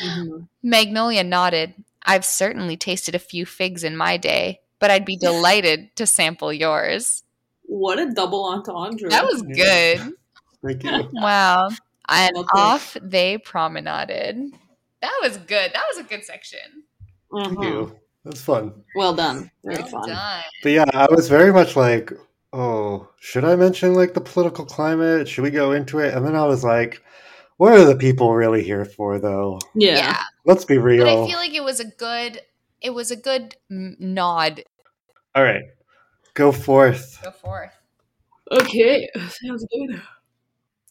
[0.00, 0.48] Mhm.
[0.62, 1.74] Magnolia nodded.
[2.08, 6.52] I've certainly tasted a few figs in my day, but I'd be delighted to sample
[6.52, 7.22] yours.
[7.64, 9.10] What a double entendre.
[9.10, 9.96] That was Yeah.
[9.96, 10.12] good.
[10.64, 11.10] Thank you.
[11.12, 11.68] Wow.
[12.08, 12.48] And Okay.
[12.54, 14.52] off they promenaded.
[15.02, 15.70] That was good.
[15.74, 16.84] That was a good section.
[17.36, 17.62] Thank Mhm.
[17.62, 17.96] you.
[18.24, 18.72] That's fun.
[18.96, 19.50] Well done.
[19.62, 20.08] Very Well fun.
[20.08, 20.42] done.
[20.62, 22.10] But yeah, I was very much like,
[22.54, 25.28] oh, should I mention like the political climate?
[25.28, 26.14] Should we go into it?
[26.14, 27.02] And then I was like,
[27.58, 29.60] what are the people really here for, though?
[29.74, 29.96] Yeah.
[29.96, 30.22] yeah.
[30.44, 31.24] Let's be But real.
[31.24, 32.40] I feel like it was a good
[32.80, 34.62] it was a good mm, nod.
[35.34, 35.64] All right,
[36.34, 37.18] go forth.
[37.22, 37.72] Go forth.
[38.50, 39.08] Okay.
[39.28, 40.00] Sounds good.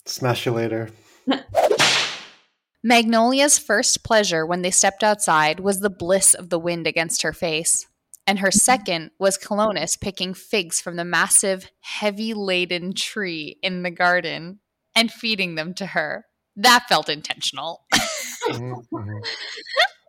[0.06, 0.89] Smash you later.
[2.84, 7.34] Magnolia's first pleasure when they stepped outside was the bliss of the wind against her
[7.34, 7.88] face.
[8.25, 13.91] And her second was Chilonis picking figs from the massive, heavy laden tree in the
[13.91, 14.60] garden
[14.95, 16.26] and feeding them to her.
[16.58, 17.86] That felt intentional.
[18.50, 19.22] Mhm, mhm.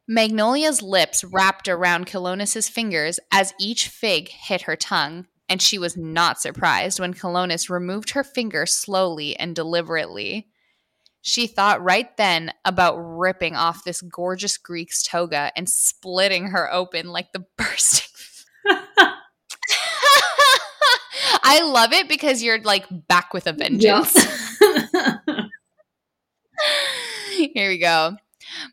[0.08, 5.96] Magnolia's lips wrapped around Chilonis's fingers as each fig hit her tongue, and she was
[5.96, 10.48] not surprised when Chilonis removed her finger slowly and deliberately.
[11.20, 17.08] She thought right then about ripping off this gorgeous Greek's toga and splitting her open
[17.08, 18.08] like the bursting.
[21.44, 24.14] I love it because you're like back with a vengeance.
[27.54, 28.16] Here we go.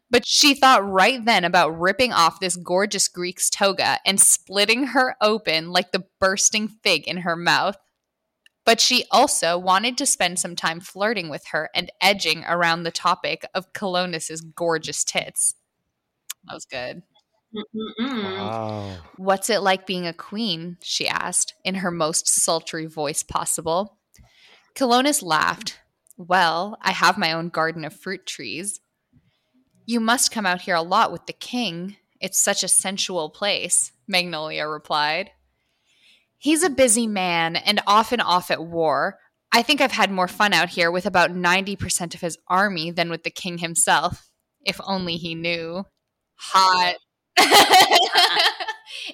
[0.09, 5.15] But she thought right then about ripping off this gorgeous Greek's toga and splitting her
[5.21, 7.75] open like the bursting fig in her mouth.
[8.65, 12.91] But she also wanted to spend some time flirting with her and edging around the
[12.91, 15.55] topic of Chilonis's gorgeous tits.
[16.45, 17.03] That was good.
[17.99, 18.97] Wow.
[19.17, 20.77] What's it like being a queen?
[20.81, 23.97] she asked, in her most sultry voice possible.
[24.75, 25.79] Chilonis laughed.
[26.17, 28.79] Well, I have my own garden of fruit trees.
[29.85, 31.97] You must come out here a lot with the king.
[32.21, 35.31] It's such a sensual place, Magnolia replied.
[36.37, 39.19] He's a busy man and often off at war.
[39.51, 43.09] I think I've had more fun out here with about 90% of his army than
[43.09, 44.29] with the king himself.
[44.61, 45.85] If only he knew.
[46.35, 46.95] Hot.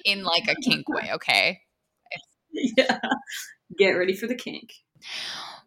[0.04, 1.60] In like a kink way, okay?
[2.76, 2.98] yeah.
[3.78, 4.72] Get ready for the kink.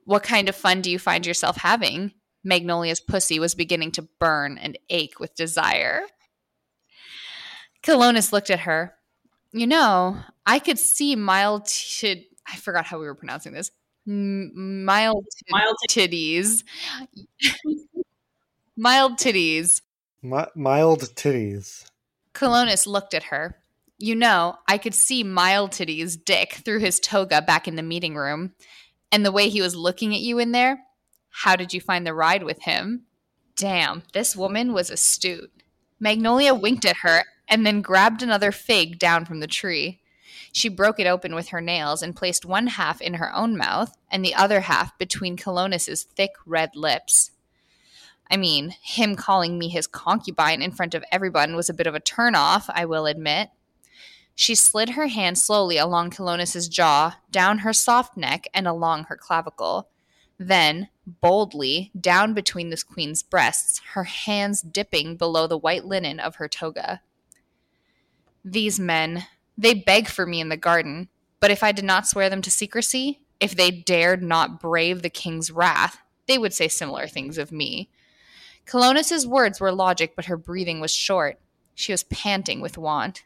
[0.05, 2.13] What kind of fun do you find yourself having?
[2.43, 6.01] Magnolia's pussy was beginning to burn and ache with desire.
[7.83, 8.93] Chilonis looked at her.
[9.51, 13.71] You know, I could see mild tid- I forgot how we were pronouncing this.
[14.07, 16.63] M- mild, tid- Mild titties.
[18.77, 19.81] mild titties.
[20.21, 21.85] Mi- mild titties.
[22.33, 23.57] Chilonis looked at her.
[23.97, 28.15] You know, I could see Mild titties dick through his toga back in the meeting
[28.15, 28.53] room.
[29.15, 30.83] And the way he was looking at you in there,
[31.29, 33.05] how did you find the ride with him?
[33.55, 35.63] Damn, this woman was astute.
[36.01, 40.01] Magnolia winked at her and then grabbed another fig down from the tree.
[40.51, 43.95] She broke it open with her nails and placed one half in her own mouth
[44.11, 47.31] and the other half between Chilonis's thick red lips.
[48.29, 51.95] I mean, him calling me his concubine in front of everyone was a bit of
[51.95, 53.47] a turnoff, I will admit.
[54.35, 59.15] She slid her hand slowly along Chilonis's jaw, down her soft neck, and along her
[59.15, 59.87] clavicle.
[60.37, 66.35] Then, boldly, down between the queen's breasts, her hands dipping below the white linen of
[66.35, 67.01] her toga.
[68.43, 69.25] These men,
[69.57, 71.07] they beg for me in the garden,
[71.39, 75.09] but if I did not swear them to secrecy, if they dared not brave the
[75.09, 77.89] king's wrath, they would say similar things of me.
[78.69, 81.39] Chilonis's words were logic, but her breathing was short.
[81.73, 83.23] She was panting with want.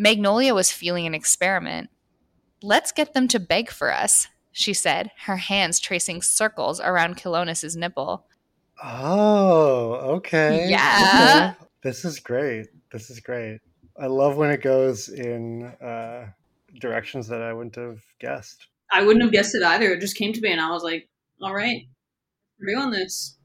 [0.00, 1.90] Magnolia was feeling an experiment.
[2.62, 7.76] Let's get them to beg for us, she said, her hands tracing circles around Chilonis's
[7.76, 8.24] nipple.
[8.82, 10.70] Oh, okay.
[10.70, 11.52] Yeah.
[11.54, 11.66] Okay.
[11.82, 12.68] This is great.
[12.90, 13.60] This is great.
[14.00, 16.28] I love when it goes in uh,
[16.80, 18.68] directions that I wouldn't have guessed.
[18.90, 19.92] I wouldn't have guessed it either.
[19.92, 21.10] It just came to me and I was like,
[21.42, 21.82] all right,
[22.58, 23.36] we're doing this.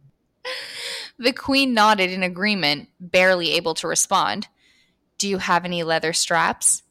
[1.20, 4.48] The queen nodded in agreement, barely able to respond.
[5.18, 6.84] Do you have any leather straps?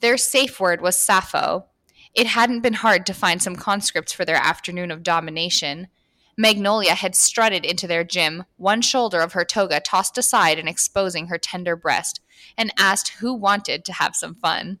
[0.00, 1.66] Their safe word was Sappho.
[2.14, 5.88] It hadn't been hard to find some conscripts for their afternoon of domination.
[6.36, 11.26] Magnolia had strutted into their gym, one shoulder of her toga tossed aside and exposing
[11.26, 12.20] her tender breast,
[12.56, 14.78] and asked who wanted to have some fun.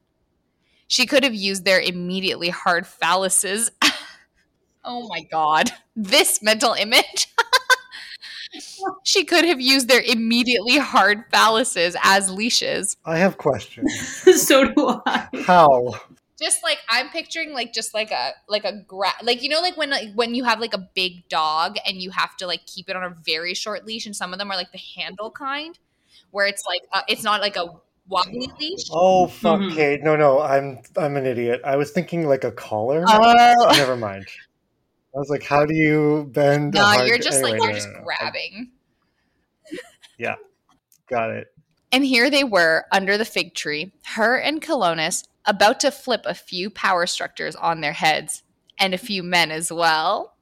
[0.86, 3.70] She could have used their immediately hard phalluses.
[4.84, 5.72] oh my god.
[5.96, 7.26] This mental image.
[9.04, 12.96] She could have used their immediately hard phalluses as leashes.
[13.04, 13.92] I have questions.
[14.46, 15.28] so do I.
[15.46, 15.94] How?
[16.40, 19.76] Just like I'm picturing like just like a like a gra- like you know like
[19.76, 22.88] when like, when you have like a big dog and you have to like keep
[22.88, 25.78] it on a very short leash and some of them are like the handle kind
[26.30, 27.66] where it's like uh, it's not like a
[28.08, 28.84] wobbly leash.
[28.92, 29.74] Oh fuck, Mhm.
[29.74, 30.02] Kate.
[30.02, 31.60] No, no, I'm I'm an idiot.
[31.64, 33.04] I was thinking like a collar.
[33.06, 33.72] Oh.
[33.76, 34.26] Never mind.
[35.14, 36.74] I was like, how do you bend?
[36.74, 38.70] No, hard- you're just like you're just grabbing.
[40.18, 40.36] yeah.
[41.08, 41.48] Got it.
[41.90, 46.34] And here they were under the fig tree, her and Chilonis, about to flip a
[46.34, 48.42] few power structures on their heads,
[48.78, 50.34] and a few men as well.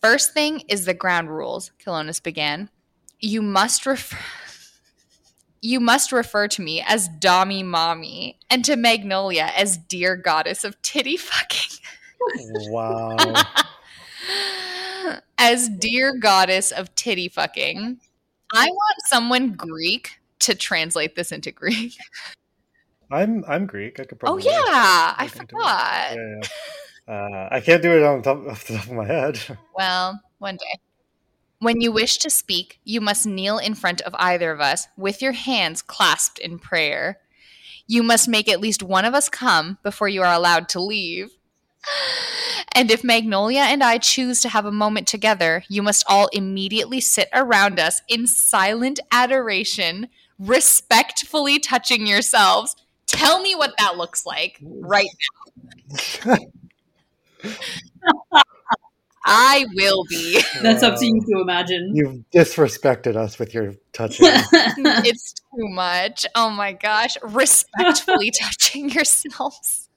[0.00, 2.70] First thing is the ground rules, Chilonis began.
[3.20, 4.16] You must refer
[5.60, 10.80] You must refer to me as Dommy Mommy and to Magnolia as dear goddess of
[10.82, 11.78] titty fucking.
[12.70, 13.16] Wow.
[15.38, 18.00] as dear goddess of titty fucking.
[18.54, 21.96] I want someone Greek to translate this into Greek.
[23.10, 24.00] I'm I'm Greek.
[24.00, 24.44] I could probably.
[24.44, 25.50] Oh yeah, I look into it.
[25.50, 26.14] forgot.
[26.14, 26.48] Yeah, yeah.
[27.08, 29.40] Uh, I can't do it on top off the top of my head.
[29.74, 30.80] Well, one day.
[31.60, 35.20] When you wish to speak, you must kneel in front of either of us with
[35.20, 37.18] your hands clasped in prayer.
[37.88, 41.30] You must make at least one of us come before you are allowed to leave.
[42.72, 47.00] And if Magnolia and I choose to have a moment together, you must all immediately
[47.00, 50.08] sit around us in silent adoration,
[50.38, 52.76] respectfully touching yourselves.
[53.06, 55.08] Tell me what that looks like right
[56.26, 56.36] now.
[59.30, 60.40] I will be.
[60.62, 61.92] That's up to you to imagine.
[61.94, 64.26] You've disrespected us with your touching.
[64.54, 66.24] it's too much.
[66.34, 67.16] Oh my gosh.
[67.22, 69.87] Respectfully touching yourselves.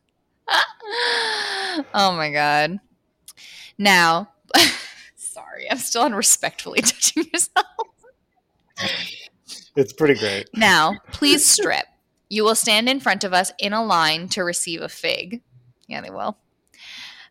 [1.93, 2.79] oh my God.
[3.77, 4.29] Now,
[5.15, 7.65] sorry, I'm still unrespectfully touching yourself.
[9.75, 10.49] It's pretty great.
[10.55, 11.85] Now, please strip.
[12.29, 15.41] You will stand in front of us in a line to receive a fig.
[15.87, 16.37] Yeah, they will.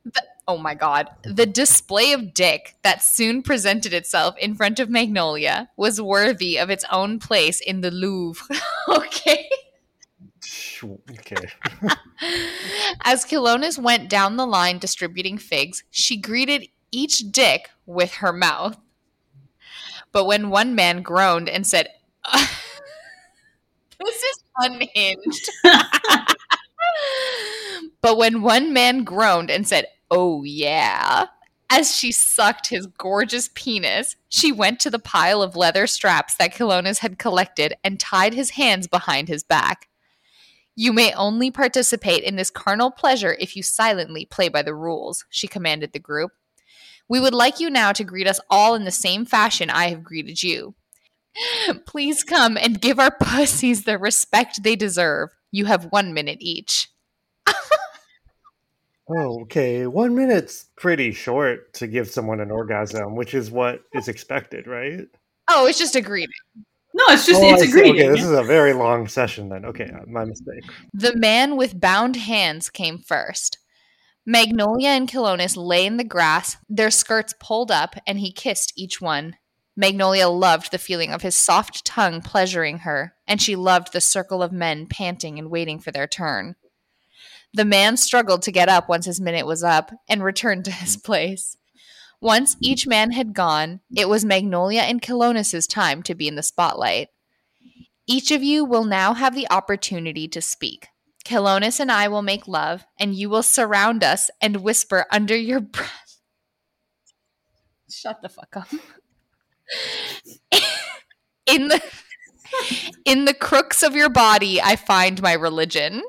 [0.05, 1.11] The- oh my god.
[1.25, 6.71] The display of dick that soon presented itself in front of Magnolia was worthy of
[6.71, 8.57] its own place in the Louvre.
[8.89, 9.49] okay.
[10.83, 11.49] Okay.
[13.05, 18.77] As Chilonis went down the line distributing figs, she greeted each dick with her mouth.
[20.13, 21.89] But when one man groaned and said,
[24.03, 25.51] This is unhinged.
[28.01, 31.27] but when one man groaned and said, Oh, yeah,
[31.71, 36.53] as she sucked his gorgeous penis, she went to the pile of leather straps that
[36.53, 39.89] Chilonis had collected and tied his hands behind his back.
[40.81, 45.27] You may only participate in this carnal pleasure if you silently play by the rules,
[45.29, 46.31] she commanded the group.
[47.07, 50.03] We would like you now to greet us all in the same fashion I have
[50.03, 50.75] greeted you.
[51.87, 55.29] Please come and give our pussies the respect they deserve.
[55.51, 56.89] You have one minute each.
[59.13, 59.89] Oh, okay.
[59.89, 65.09] One minute's pretty short to give someone an orgasm, which is what is expected, right?
[65.49, 66.31] Oh, it's just a greeting.
[66.93, 67.73] No, it's just Oh, it's I a see.
[67.73, 67.95] greeting.
[67.95, 69.65] Okay, this is a very long session then.
[69.65, 70.65] Okay, uh, my mistake.
[70.93, 73.59] The man with bound hands came first.
[74.27, 79.01] Magnolia and Chilonis lay in the grass, their skirts pulled up, and he kissed each
[79.01, 79.37] one.
[79.77, 84.43] Magnolia loved the feeling of his soft tongue pleasuring her, and she loved the circle
[84.43, 86.57] of men panting and waiting for their turn.
[87.55, 90.97] The man struggled to get up once his minute was up and returned to his
[91.05, 91.57] place.
[92.21, 96.43] Once each man had gone, it was Magnolia and Chilonis's time to be in the
[96.43, 97.09] spotlight.
[98.07, 100.89] Each of you will now have the opportunity to speak.
[101.25, 105.61] Chilonis and I will make love, and you will surround us and whisper under your
[105.61, 106.21] breath.
[107.89, 108.69] Shut the fuck up.
[111.47, 111.81] in the
[113.05, 116.03] in the crooks of your body, I find my religion.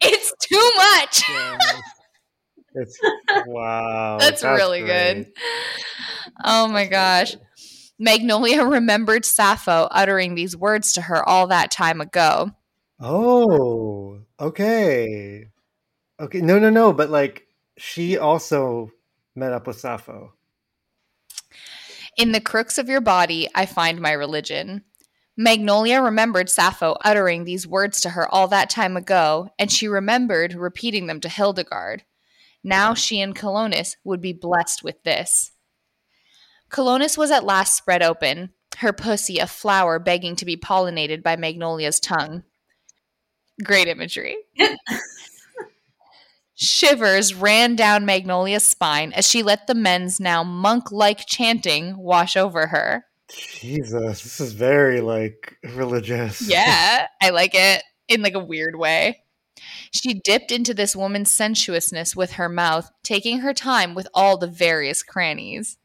[0.00, 1.24] It's too much.
[2.74, 2.98] It's
[3.46, 4.18] wow.
[4.18, 5.14] That's, really great.
[5.14, 5.32] good.
[6.44, 7.36] Oh my gosh.
[7.98, 12.50] Magnolia remembered Sappho uttering these words to her all that time ago.
[13.00, 15.46] Oh, okay.
[16.20, 17.46] Okay, no, no, no, but like
[17.76, 18.90] she also
[19.36, 20.34] met up with Sappho.
[22.16, 24.84] In the crooks of your body, I find my religion.
[25.36, 30.54] Magnolia remembered Sappho uttering these words to her all that time ago, and she remembered
[30.54, 32.02] repeating them to Hildegard.
[32.62, 35.52] Now she and Chilonis would be blessed with this.
[36.70, 41.36] Chilonis was at last spread open, her pussy a flower begging to be pollinated by
[41.36, 42.42] Magnolia's tongue.
[43.62, 44.36] Great imagery.
[46.54, 52.36] Shivers ran down Magnolia's spine as she let the men's now monk like chanting wash
[52.36, 53.04] over her.
[53.30, 56.40] Jesus, this is very like religious.
[56.40, 59.22] Yeah, I like it in like a weird way.
[59.90, 64.46] She dipped into this woman's sensuousness with her mouth, taking her time with all the
[64.46, 65.78] various crannies.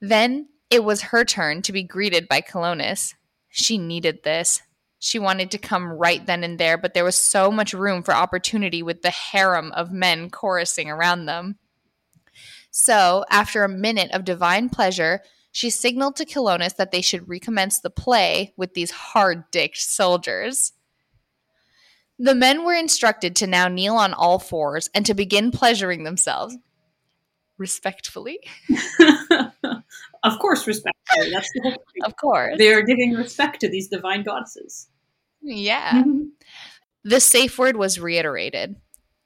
[0.00, 3.14] Then it was her turn to be greeted by Chilonis.
[3.48, 4.62] She needed this.
[4.98, 8.14] She wanted to come right then and there, but there was so much room for
[8.14, 11.56] opportunity with the harem of men chorusing around them.
[12.70, 17.80] So, after a minute of divine pleasure, she signaled to Chilonis that they should recommence
[17.80, 20.72] the play with these hard dicked soldiers.
[22.22, 26.54] The men were instructed to now kneel on all fours and to begin pleasuring themselves.
[27.56, 28.40] Respectfully,
[30.22, 31.30] of course, respectfully.
[31.30, 32.04] That's the whole point.
[32.04, 32.56] of course.
[32.58, 34.88] They are giving respect to these divine goddesses.
[35.40, 35.92] Yeah.
[35.92, 36.24] Mm-hmm.
[37.04, 38.76] The safe word was reiterated.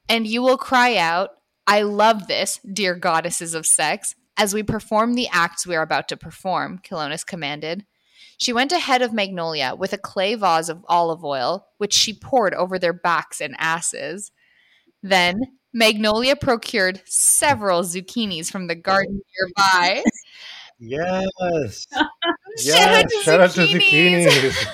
[0.08, 1.30] And you will cry out,
[1.66, 6.08] I love this, dear goddesses of sex, as we perform the acts we are about
[6.08, 7.86] to perform, Chilonis commanded.
[8.38, 12.54] She went ahead of Magnolia with a clay vase of olive oil, which she poured
[12.54, 14.32] over their backs and asses.
[15.02, 15.40] Then
[15.72, 20.02] Magnolia procured several zucchinis from the garden nearby.
[20.78, 21.86] Yes.
[21.92, 22.06] Shout
[22.58, 23.04] yes.
[23.04, 24.26] out to Shout out to zucchinis.
[24.28, 24.66] zucchinis.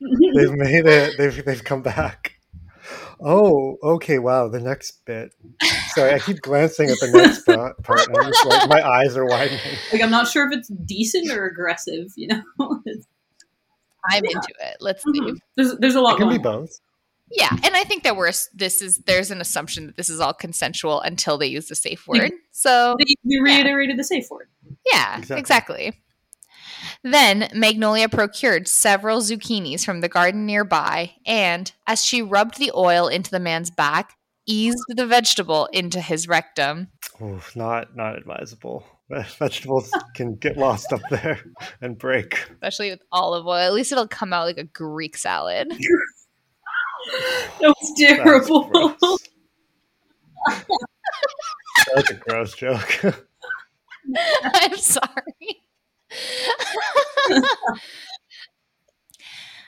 [0.34, 1.18] they've made it.
[1.18, 2.37] They've they've come back.
[3.20, 4.18] Oh, okay.
[4.18, 4.48] Wow.
[4.48, 5.32] The next bit.
[5.94, 9.16] Sorry, I keep glancing at the next part, part and I'm just like my eyes
[9.16, 9.60] are widening.
[9.92, 12.08] like I'm not sure if it's decent or aggressive.
[12.16, 12.42] You know,
[14.10, 14.76] I'm into it.
[14.80, 15.20] Let's see.
[15.20, 15.36] Mhm.
[15.56, 16.46] there's there's a It lot can be going.
[16.46, 16.60] on.
[16.62, 16.80] both.
[17.30, 20.32] Yeah, and I think that we're this is there's an assumption that this is all
[20.32, 22.30] consensual until they use the safe word.
[22.52, 24.48] So They, they reiterated the safe word.
[24.90, 25.38] yeah, Exactly.
[25.40, 26.02] exactly.
[27.04, 33.08] Then Magnolia procured several zucchinis from the garden nearby, and as she rubbed the oil
[33.08, 36.88] into the man's back, eased the vegetable into his rectum.
[37.22, 38.84] Oof, not not advisable.
[39.38, 41.40] Vegetables can get lost up there
[41.80, 42.34] and break.
[42.52, 43.54] especially with olive oil.
[43.54, 45.72] At least it'll come out like a Greek salad.
[47.60, 48.64] That was That's terrible.
[48.64, 49.18] gross.
[51.94, 53.00] That's a gross joke.
[54.44, 55.62] I'm sorry.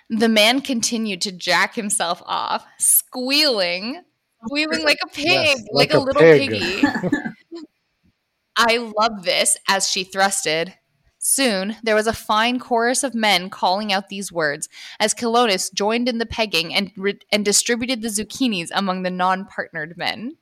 [0.08, 4.02] The man continued to jack himself off, squealing,
[4.46, 6.50] squealing like a pig, Yes, like, like a, a little pig.
[6.50, 6.82] piggy.
[8.56, 10.74] I love this as she thrusted.
[11.18, 14.68] Soon there was a fine chorus of men calling out these words
[14.98, 19.44] as Chilonis joined in the pegging and, re- and distributed the zucchinis among the non
[19.44, 20.38] partnered men.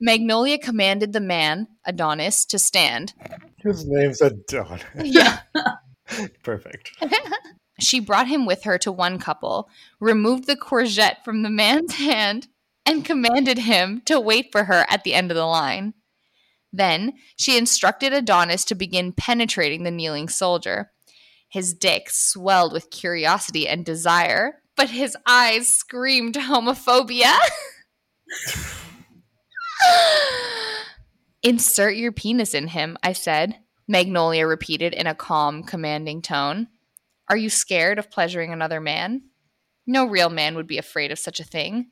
[0.00, 3.14] Magnolia commanded the man, Adonis, to stand.
[3.64, 4.82] His name's Adonis.
[5.02, 5.40] Yeah.
[6.42, 6.92] Perfect.
[7.80, 12.46] She brought him with her to one couple, removed the courgette from the man's hand,
[12.86, 15.94] and commanded him to wait for her at the end of the line.
[16.72, 20.92] Then she instructed Adonis to begin penetrating the kneeling soldier.
[21.48, 27.36] His dick swelled with curiosity and desire, but his eyes screamed homophobia.
[31.44, 33.56] Insert your penis in him, I said.
[33.86, 36.68] Magnolia repeated in a calm, commanding tone.
[37.28, 39.24] Are you scared of pleasuring another man?
[39.86, 41.90] No real man would be afraid of such a thing.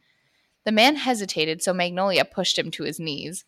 [0.65, 3.45] The man hesitated, so Magnolia pushed him to his knees.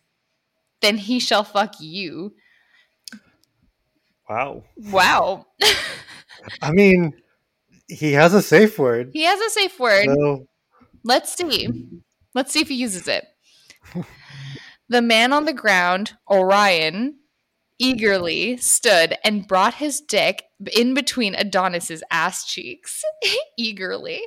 [0.81, 2.35] Then he shall fuck you.
[4.29, 4.63] Wow.
[4.77, 5.47] Wow.
[6.61, 7.13] I mean,
[7.87, 9.09] he has a safe word.
[9.13, 10.05] he has a safe word.
[10.05, 10.47] So
[11.03, 11.69] Let's see.
[12.33, 13.25] Let's see if he uses it.
[14.89, 17.15] the man on the ground, Orion,
[17.79, 20.43] eagerly stood and brought his dick
[20.75, 23.03] in between Adonis's ass cheeks.
[23.57, 24.21] eagerly.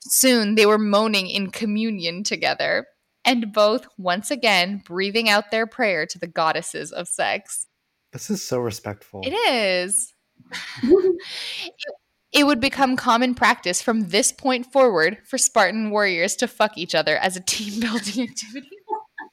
[0.00, 2.86] Soon they were moaning in communion together,
[3.24, 7.66] and both once again breathing out their prayer to the goddesses of sex.
[8.12, 9.22] this is so respectful.
[9.24, 10.12] It is.
[10.82, 11.94] it,
[12.34, 16.94] it would become common practice from this point forward for Spartan warriors to fuck each
[16.94, 18.68] other as a team building activity.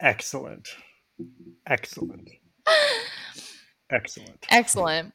[0.02, 0.68] Excellent.
[1.68, 2.30] Excellent.
[3.92, 4.46] Excellent.
[4.50, 5.14] Excellent.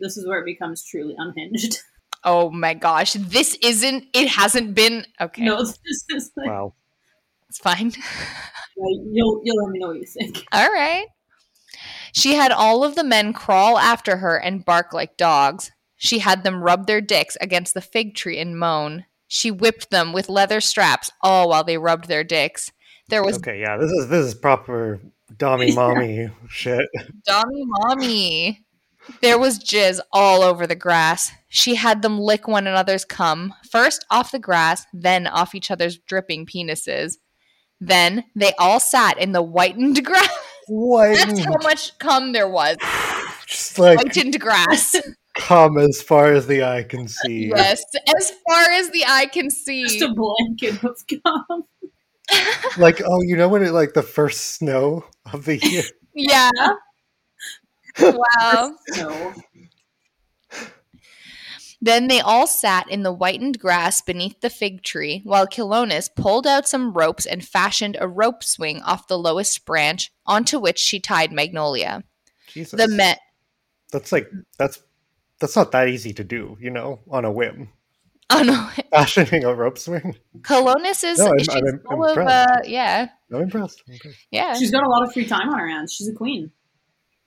[0.00, 1.78] This is where it becomes truly unhinged.
[2.24, 3.14] Oh my gosh.
[3.14, 5.42] This isn't, it hasn't been, okay.
[5.42, 6.74] No, this is like, Wow.
[7.48, 7.92] It's fine.
[8.76, 10.44] you'll you'll let me know what you think.
[10.52, 11.06] All right.
[12.12, 15.72] She had all of the men crawl after her and bark like dogs.
[15.96, 19.04] She had them rub their dicks against the fig tree and moan.
[19.26, 22.70] She whipped them with leather straps, all while they rubbed their dicks.
[23.12, 24.98] There was Okay, yeah, this is this is proper
[25.36, 26.88] dommy mommy shit.
[27.28, 28.64] Dommy mommy.
[29.20, 31.30] There was jizz all over the grass.
[31.50, 35.98] She had them lick one another's cum, first off the grass, then off each other's
[35.98, 37.18] dripping penises.
[37.78, 40.30] Then they all sat in the whitened grass.
[40.68, 41.14] What?
[41.14, 42.78] That's how much cum there was.
[43.46, 44.96] Just like Whitened grass.
[45.36, 47.48] come as far as the eye can see.
[47.54, 47.84] yes,
[48.16, 49.82] as far as the eye can see.
[49.82, 51.64] Just a blanket of gum.
[52.78, 55.82] Like, oh, you know when it like the first snow of the year?
[56.14, 56.50] Yeah.
[57.98, 58.74] wow.
[58.98, 59.32] No.
[61.80, 66.46] Then they all sat in the whitened grass beneath the fig tree, while Chilonis pulled
[66.46, 71.00] out some ropes and fashioned a rope swing off the lowest branch, onto which she
[71.00, 72.04] tied Magnolia.
[72.46, 72.78] Jesus.
[72.78, 73.16] The men.
[73.90, 74.80] that's like that's
[75.40, 77.70] that's not that easy to do, you know, on a whim.
[78.38, 80.16] Oh no, Fashioning a rope swing.
[80.40, 82.68] Chilonis is No, I'm- she's I'm im- full of uh, impressed.
[82.68, 83.82] yeah, I'm impressed.
[83.86, 84.18] I'm impressed.
[84.30, 85.92] yeah, She's got a lot of free time on her hands.
[85.92, 86.50] She's a queen.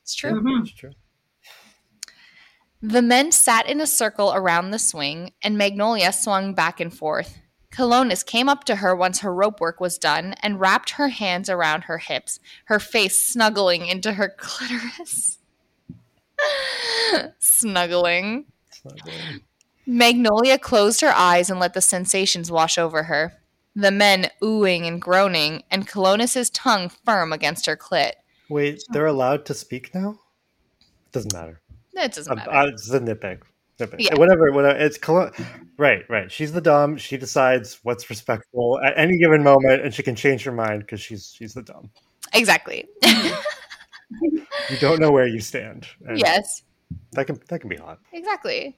[0.01, 0.32] it's true.
[0.32, 0.62] Mhm.
[0.62, 0.91] It's true.
[2.82, 7.39] The men sat in a circle around the swing, and Magnolia swung back and forth.
[7.74, 11.49] Chilonis came up to her once her rope work was done and wrapped her hands
[11.49, 15.39] around her hips, her face snuggling into her clitoris.
[17.39, 18.45] Snuggling.
[18.70, 19.41] It's not good.
[19.88, 23.34] Magnolia closed her eyes and let the sensations wash over her.
[23.76, 28.14] The men oohing and groaning, and Chilonis's tongue firm against her clit.
[28.50, 30.20] Wait, they're allowed to speak now?
[31.12, 31.60] Doesn't matter.
[31.94, 32.52] It doesn't matter.
[32.52, 33.42] uh, it's the nitpick.
[33.80, 33.96] nitpick.
[34.00, 34.16] Yeah.
[34.16, 34.78] Whatever, whatever.
[34.80, 35.32] It's colo-
[35.78, 36.32] right, right.
[36.32, 36.98] She's the dom.
[36.98, 41.02] She decides what's respectful at any given moment, and she can change her mind because
[41.02, 41.90] she's she's the dom.
[42.34, 42.86] exactly.
[44.70, 45.88] You don't know where you stand.
[46.16, 46.62] yes.
[47.14, 48.00] that can that can be hot.
[48.14, 48.78] Exactly.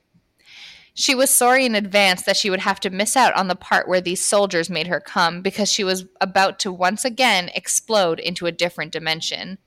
[1.00, 3.88] She was sorry in advance that she would have to miss out on the part
[3.88, 8.48] where these soldiers made her come because she was about to once again explode into
[8.48, 9.60] a different dimension.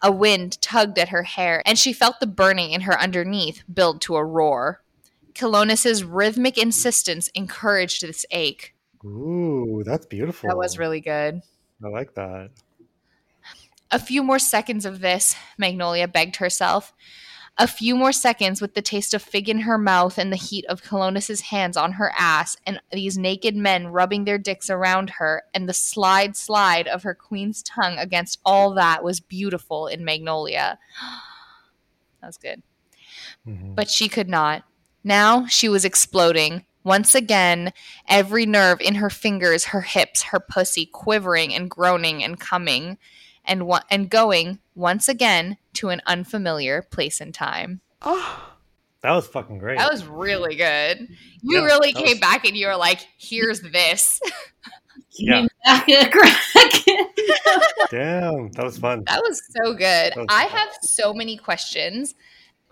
[0.00, 4.00] A wind tugged at her hair, and she felt the burning in her underneath build
[4.02, 4.80] to a roar.
[5.34, 8.74] Chilonis's rhythmic insistence encouraged this ache.
[9.04, 10.48] Ooh, that's beautiful.
[10.48, 11.42] That was really good.
[11.84, 12.48] I like that.
[13.90, 16.94] A few more seconds of this, Magnolia begged herself.
[17.56, 20.64] A few more seconds with the taste of fig in her mouth and the heat
[20.66, 25.44] of Chilonis's hands on her ass, and these naked men rubbing their dicks around her,
[25.54, 30.80] and the slide slide of her queen's tongue against all that was beautiful in Magnolia.
[32.20, 32.62] that was good.
[33.46, 33.76] Mhm.
[33.76, 34.64] But she could not.
[35.04, 36.64] Now she was exploding.
[36.82, 37.72] Once again,
[38.08, 42.98] every nerve in her fingers, her hips, her pussy quivering and groaning and coming
[43.44, 47.80] and wa- and going once again to an unfamiliar place and time.
[48.02, 48.50] Oh.
[49.02, 49.76] That was fucking great.
[49.78, 51.08] That was really good.
[51.42, 54.20] You Yeah, really came was- back and you were like, "Here's this."
[55.16, 55.42] Yeah.
[55.42, 56.72] Came back a crack.
[57.90, 59.04] Damn, that was fun.
[59.06, 60.12] That was so good.
[60.16, 60.56] Was I fun.
[60.58, 62.16] have so many questions.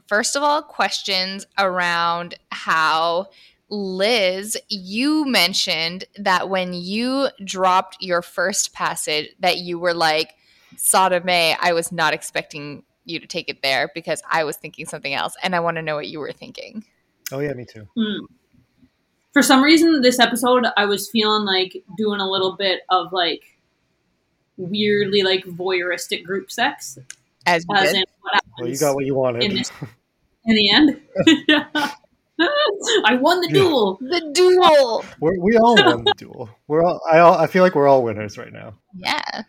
[0.08, 3.28] First of all, questions around how
[3.68, 10.34] Liz, you mentioned that when you dropped your first passage that you were like
[10.82, 15.14] Sodomay, I was not expecting you to take it there because I was thinking something
[15.14, 16.84] else and I want to know what you were thinking.
[17.30, 17.86] Oh yeah, me too.
[17.96, 18.24] Hmm.
[19.32, 23.42] For some reason, this episode, I was feeling like doing a little bit of like
[24.56, 26.98] weirdly like voyeuristic group sex,
[27.46, 27.96] As you as did.
[27.96, 29.44] in what Well, you got what you wanted.
[29.44, 29.70] in this
[30.44, 31.00] in the end.
[33.06, 33.98] I won the duel.
[34.00, 35.04] the duel.
[35.20, 36.50] We're, we all won the duel.
[36.66, 37.00] We're all.
[37.10, 37.34] I, all.
[37.34, 38.74] I feel like we're all winners right now.
[38.94, 39.42] Yeah.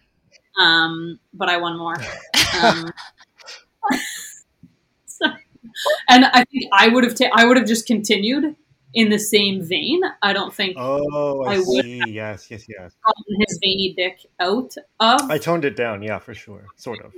[0.60, 1.96] Um, but I won more.
[2.62, 2.90] Um,
[5.06, 5.32] so-
[6.10, 8.56] and I think I would have ta- I would have just continued
[8.94, 10.02] in the same vein.
[10.22, 11.86] I don't think Oh, I, I would-.
[12.10, 12.94] Yes, yes, yes.
[13.48, 15.30] his veiny dick out of.
[15.32, 16.04] I toned it down.
[16.04, 16.66] Yeah, for sure.
[16.76, 17.14] Sort of.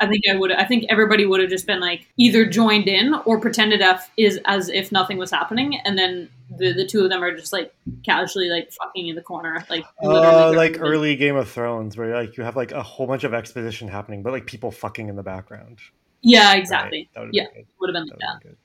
[0.00, 0.52] I think I would.
[0.52, 4.38] I think everybody would have just been like either joined in or pretended F is
[4.44, 7.74] as if nothing was happening, and then the the two of them are just like
[8.04, 12.14] casually like fucking in the corner, like Uh, they're- like early Game of Thrones, where
[12.14, 15.16] like you have like a whole bunch of exposition happening, but like people fucking in
[15.16, 15.78] the background.
[16.22, 16.58] Yeah, Right?
[16.60, 17.08] exactly.
[17.14, 17.44] That Yeah.
[17.54, 17.64] been.
[17.80, 18.42] Would have been like would've that.
[18.44, 18.56] been.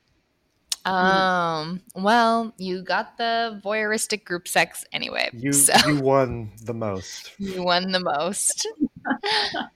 [0.86, 5.30] Um, well, you got the voyeuristic group sex anyway.
[5.32, 7.32] You so you won the most.
[7.40, 8.68] you won the most.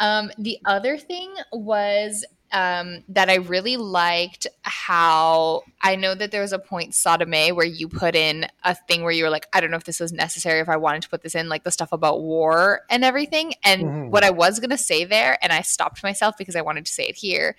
[0.00, 6.42] um, the other thing was um, that I really liked how I know that there
[6.42, 9.60] was a point Sodomay where you put in a thing where you were like, I
[9.60, 11.70] don't know if this was necessary, if I wanted to put this in, like the
[11.72, 13.54] stuff about war and everything.
[13.64, 14.10] And Mhm.
[14.10, 17.04] what I was gonna say there, and I stopped myself because I wanted to say
[17.08, 17.56] it here,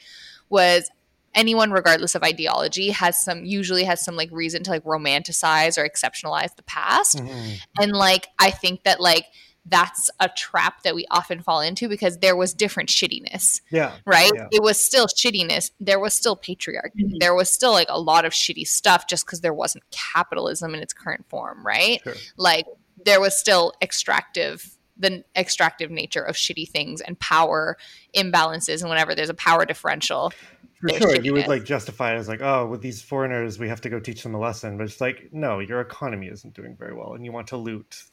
[0.49, 0.89] was
[1.35, 5.87] anyone regardless of ideology has some usually has some like reason to like romanticize or
[5.87, 7.59] exceptionalize the past Mhm.
[7.79, 9.25] and like i think that like
[9.69, 13.93] that's a trap that we often fall into because there was different shittiness Yeah.
[14.05, 14.47] right Yeah.
[14.51, 17.19] it was still shittiness there was still patriarchy Mhm.
[17.19, 20.81] there was still like a lot of shitty stuff just because there wasn't capitalism in
[20.81, 22.15] its current form right Sure.
[22.37, 22.65] like
[23.05, 27.77] there was still extractive the extractive nature of shitty things and power
[28.15, 30.31] imbalances and whenever there's a power differential
[30.79, 33.67] For there's sure, you would like justify it as like, oh, with these foreigners, we
[33.67, 34.77] have to go teach them a lesson.
[34.77, 38.03] But it's like, no, your economy isn't doing very well, and you want to loot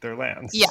[0.00, 0.54] their lands.
[0.54, 0.68] Yeah.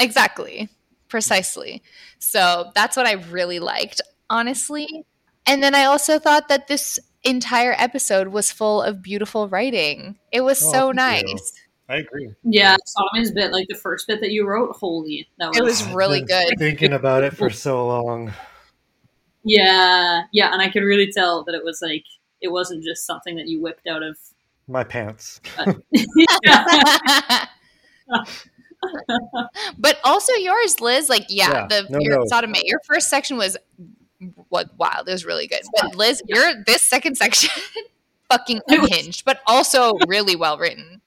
[0.00, 0.68] Exactly.
[1.08, 1.82] Precisely.
[2.18, 5.04] So that's what I really liked, honestly.
[5.46, 10.18] And then I also thought that this entire episode was full of beautiful writing.
[10.32, 11.34] It was Oh, so thank you.
[11.34, 11.52] nice.
[11.88, 12.32] I agree.
[12.44, 15.82] Yeah, Sodomay's bit, like the first bit that you wrote, holy, that was, It was
[15.88, 16.58] I've really been good.
[16.58, 18.32] Thinking about it for so long.
[19.42, 22.04] yeah, yeah, and I could really tell that it was like
[22.40, 24.16] it wasn't just something that you whipped out of.
[24.68, 25.40] My pants.
[29.78, 31.08] but also yours, Liz.
[31.08, 31.66] Like, yeah, Yeah.
[31.68, 32.24] the No, your no.
[32.24, 33.56] Sodomay, your first section was
[34.48, 35.08] what wild.
[35.08, 35.62] It was really good.
[35.80, 37.50] But Liz, your this second section,
[38.30, 41.00] fucking unhinged, but also really well written.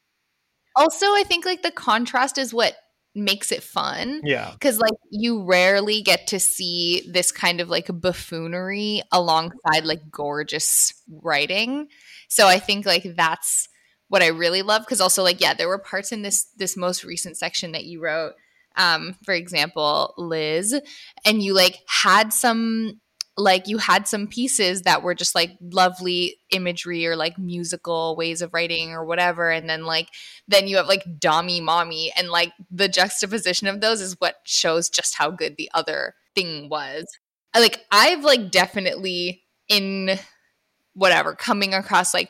[0.76, 2.76] Also, I think like the contrast is what
[3.16, 4.22] makes it fun.
[4.24, 4.50] Yeah.
[4.54, 10.94] because like you rarely get to see this kind of like buffoonery alongside like gorgeous
[11.22, 11.90] writing
[12.28, 13.70] so i think like that's
[14.14, 17.04] what i really love because also like yeah there were parts in this this most
[17.04, 18.34] recent section that you wrote
[18.78, 20.80] um for example liz
[21.26, 23.02] and you like had some
[23.36, 28.44] like you had some pieces that were just like lovely imagery or like musical ways
[28.44, 30.10] of writing or whatever and then like
[30.48, 34.90] then you have like Dommy Mommy, and like the juxtaposition of those is what shows
[34.90, 37.06] just how good the other thing was.
[37.56, 40.20] Like I've like definitely in
[40.94, 42.30] whatever coming across like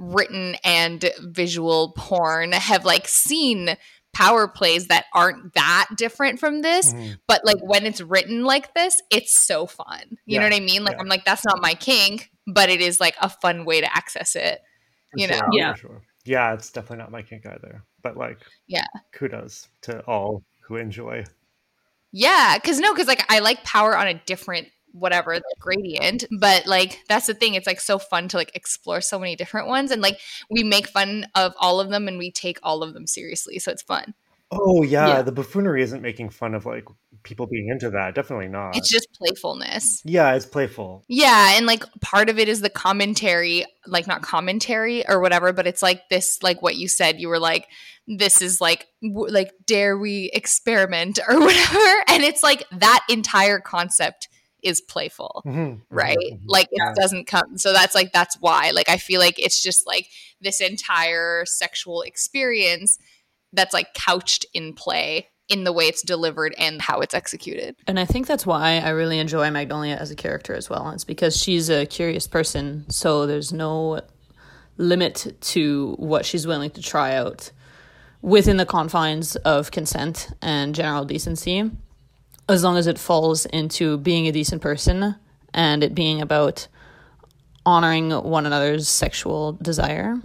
[0.00, 3.76] written and visual porn have like seen
[4.12, 7.18] power plays that aren't that different from this Mhm.
[7.28, 10.82] but like when it's written like this it's so fun you know what i mean
[10.82, 11.00] like yeah.
[11.00, 14.34] i'm like that's not my kink but it is like a fun way to access
[14.34, 14.60] it
[15.12, 15.36] For You know.
[15.36, 15.74] sure, Yeah.
[15.74, 16.02] Sure.
[16.24, 17.82] Yeah, it's definitely not my kink either.
[18.02, 18.84] But like, Yeah.
[19.12, 21.24] kudos to all who enjoy
[22.12, 26.66] Yeah, because no, because like I like power on a different whatever the gradient but
[26.66, 29.90] like that's the thing it's like so fun to like explore so many different ones
[29.90, 30.18] and like
[30.50, 33.70] we make fun of all of them and we take all of them seriously so
[33.70, 34.14] it's fun
[34.52, 35.22] Oh yeah, Yeah.
[35.22, 36.84] the buffoonery isn't making fun of like
[37.22, 38.16] people being into that.
[38.16, 38.76] Definitely not.
[38.76, 41.04] it's just playfulness yeah, it's playful.
[41.08, 45.68] yeah and like part of it is the commentary like not commentary or whatever but
[45.68, 47.68] it's like this like what you said you were like
[48.08, 53.60] this is like w- like dare we experiment or whatever and it's like that entire
[53.60, 54.28] concept
[54.62, 56.44] is playful Mhm, right mhm, mhm.
[56.46, 56.90] like Yeah.
[56.90, 60.06] it doesn't come so that's like that's why like i feel like it's just like
[60.40, 62.98] this entire sexual experience
[63.52, 67.98] that's like couched in play in the way it's delivered and how it's executed And
[67.98, 70.90] I think that's why I really enjoy Magnolia as a character as well.
[70.90, 74.00] It's because she's a curious person, so there's no
[74.76, 77.50] limit to what she's willing to try out
[78.22, 81.68] within the confines of consent and general decency,
[82.48, 85.14] as long as it falls into being a decent person
[85.54, 86.68] and it being about
[87.66, 90.16] honoring one another's sexual desire.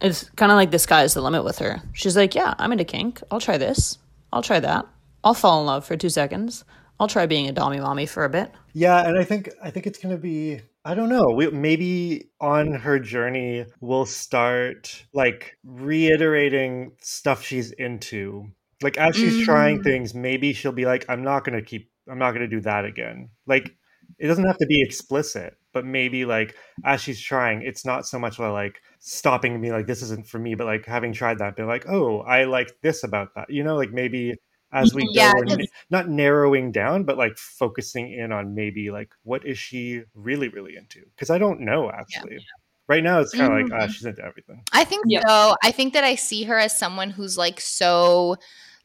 [0.00, 1.82] It's kind of like the sky's the limit with her.
[1.92, 3.22] She's like, Yeah, I'm into kink.
[3.30, 3.98] I'll try this.
[4.32, 4.86] I'll try that.
[5.24, 6.64] I'll fall in love for two seconds.
[7.00, 8.52] I'll try being a dommy mommy for a bit.
[8.72, 11.30] Yeah, and I think I think it's gonna be I don't know.
[11.30, 18.50] We, maybe on her journey we'll start like reiterating stuff she's into.
[18.82, 19.84] Like as she's trying Mm.
[19.84, 21.90] things, maybe she'll be like, "I'm not gonna keep.
[22.08, 23.76] I'm not gonna do that again." Like
[24.18, 26.54] it doesn't have to be explicit, but maybe like
[26.84, 30.38] as she's trying, it's not so much like stopping and being like, "This isn't for
[30.38, 33.64] me," but like having tried that, be like, "Oh, I like this about that." You
[33.64, 34.34] know, like maybe
[34.72, 38.90] as we Yeah, go, we're 'cause- not narrowing down, but like focusing in on maybe
[38.90, 41.00] like what is she really, really into?
[41.16, 42.38] Because I don't know actually.
[42.86, 43.90] Right now, it's kind of like ah, Mhm.
[43.90, 44.62] she's into everything.
[44.72, 45.20] i think Yeah.
[45.26, 48.36] so i think that i see her as someone who's like so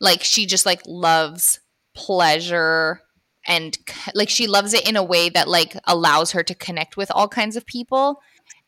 [0.03, 1.61] like she just like loves
[1.95, 2.99] pleasure
[3.47, 3.77] and
[4.13, 7.29] like she loves it in a way that like allows her to connect with all
[7.29, 8.19] kinds of people.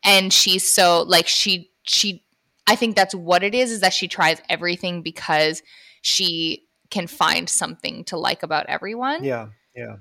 [0.02, 2.24] And she's so like she she
[2.66, 5.62] i think that's what it is is that she tries everything because
[6.02, 9.22] she can find something to like about everyone.
[9.22, 9.96] Yeah, yeah.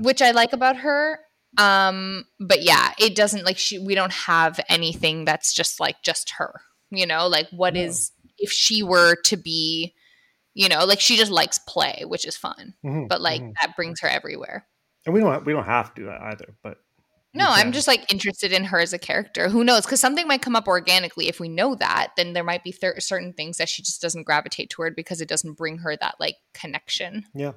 [0.00, 1.20] which i like about her.
[1.56, 6.30] Um but yeah it doesn't like she we don't have anything that's just like just
[6.38, 6.60] her
[6.90, 7.28] you know?
[7.28, 8.30] Like what is No.
[8.38, 9.94] if she were to be
[10.54, 13.52] you know like she just likes play which is fun Mhm, but like mhm.
[13.60, 14.66] that brings her everywhere
[15.04, 16.54] and we don't we don't have to do that either.
[16.62, 16.78] But
[17.34, 20.40] no i'm just like interested in her as a character who knows because something might
[20.40, 23.68] come up organically if we know that then there might be th- certain things that
[23.68, 27.52] she just doesn't gravitate toward because it doesn't bring her that like connection yeah,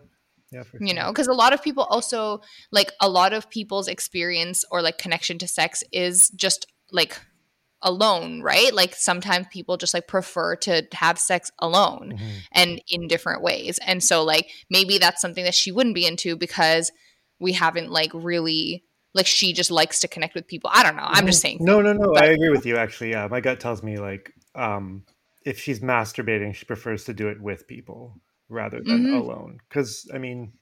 [0.52, 0.64] yeah.
[0.64, 2.42] For you know because a lot of people also
[2.72, 7.20] like a lot of people's experience or like connection to sex is just like
[7.84, 12.30] alone right like sometimes people just like prefer to have sex alone Mhm.
[12.52, 16.36] and in different ways and so like maybe that's something that she wouldn't be into
[16.36, 16.92] because
[17.40, 21.06] we haven't like really like she just likes to connect with people i don't know
[21.06, 22.14] i'm just saying No, no, no.
[22.14, 22.78] but- I agree with you.
[22.78, 23.28] Actually, yeah.
[23.28, 25.04] My gut tells me like, um,
[25.46, 28.16] if she's masturbating, she prefers to do it with people
[28.50, 29.20] rather than Mhm.
[29.22, 29.60] alone.
[29.70, 30.54] Because I mean,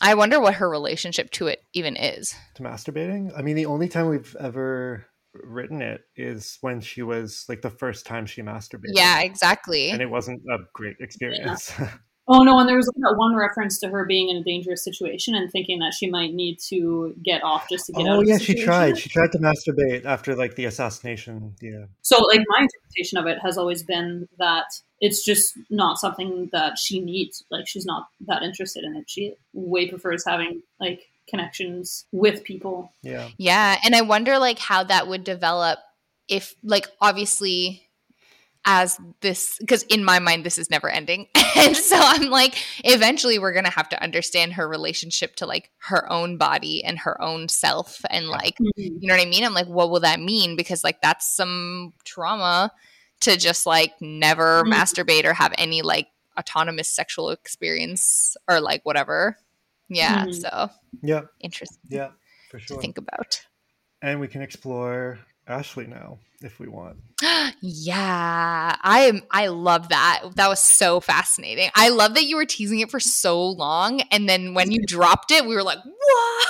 [0.00, 3.32] i wonder what her relationship to it even is to masturbating.
[3.36, 7.70] I mean, the only time we've ever written it is when she was like the
[7.70, 8.92] first time she masturbated.
[8.92, 11.72] yeah exactly and it wasn't a great experience.
[12.30, 15.34] Oh no, and there was that one reference to her being in a dangerous situation
[15.34, 18.18] and thinking that she might need to get off just to get out.
[18.18, 18.98] oh yeah, she tried.
[18.98, 21.54] She tried to masturbate after like the assassination.
[21.62, 24.66] Yeah, So, like, my interpretation of it has always been that
[25.00, 27.44] it's just not something that she needs.
[27.50, 29.08] Like, she's not that interested in it.
[29.08, 32.90] She way prefers having like connections with people.
[33.02, 33.28] yeah.
[33.38, 35.78] Yeah, and I wonder like how that would develop
[36.28, 37.84] if like obviously
[38.64, 41.26] as this because in my mind this is never ending.
[41.56, 42.54] and so I'm like
[42.84, 46.98] eventually we're going to have to understand her relationship to like her own body and
[46.98, 49.44] her own self and like you know what I mean?
[49.44, 52.70] I'm like what will that mean because like that's some trauma
[53.20, 54.72] to just like never Mhm.
[54.74, 56.08] masturbate or have any like
[56.38, 59.38] autonomous sexual experience or like whatever.
[59.88, 60.40] Yeah, Mhm.
[60.40, 60.70] so
[61.02, 62.10] Yeah, interesting yeah,
[62.50, 62.80] for to sure.
[62.80, 63.40] think about.
[64.02, 66.98] And we can explore Ashley now if we want.
[67.60, 69.22] yeah, I am.
[69.30, 70.22] I love that.
[70.36, 71.70] That was so fascinating.
[71.74, 75.30] I love that you were teasing it for so long, and then when you dropped
[75.32, 76.48] it, we were like, "What?"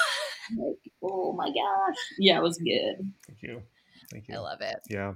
[0.58, 3.12] Like, oh my gosh, yeah, it was good.
[3.26, 3.62] Thank you.
[4.10, 4.34] Thank you.
[4.34, 4.76] I love it.
[4.90, 5.14] Yeah,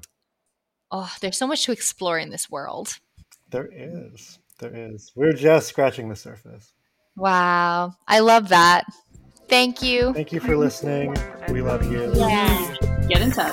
[0.91, 2.99] Oh, there's so much to explore in this world.
[3.51, 4.39] there is.
[4.59, 5.11] There is.
[5.16, 6.73] We're just scratching the surface.
[7.17, 8.85] Wow, I love that.
[9.49, 10.13] Thank you.
[10.15, 11.15] Thank you for listening.
[11.49, 12.13] We love you.
[12.15, 12.77] Yeah.
[13.09, 13.51] Get in touch.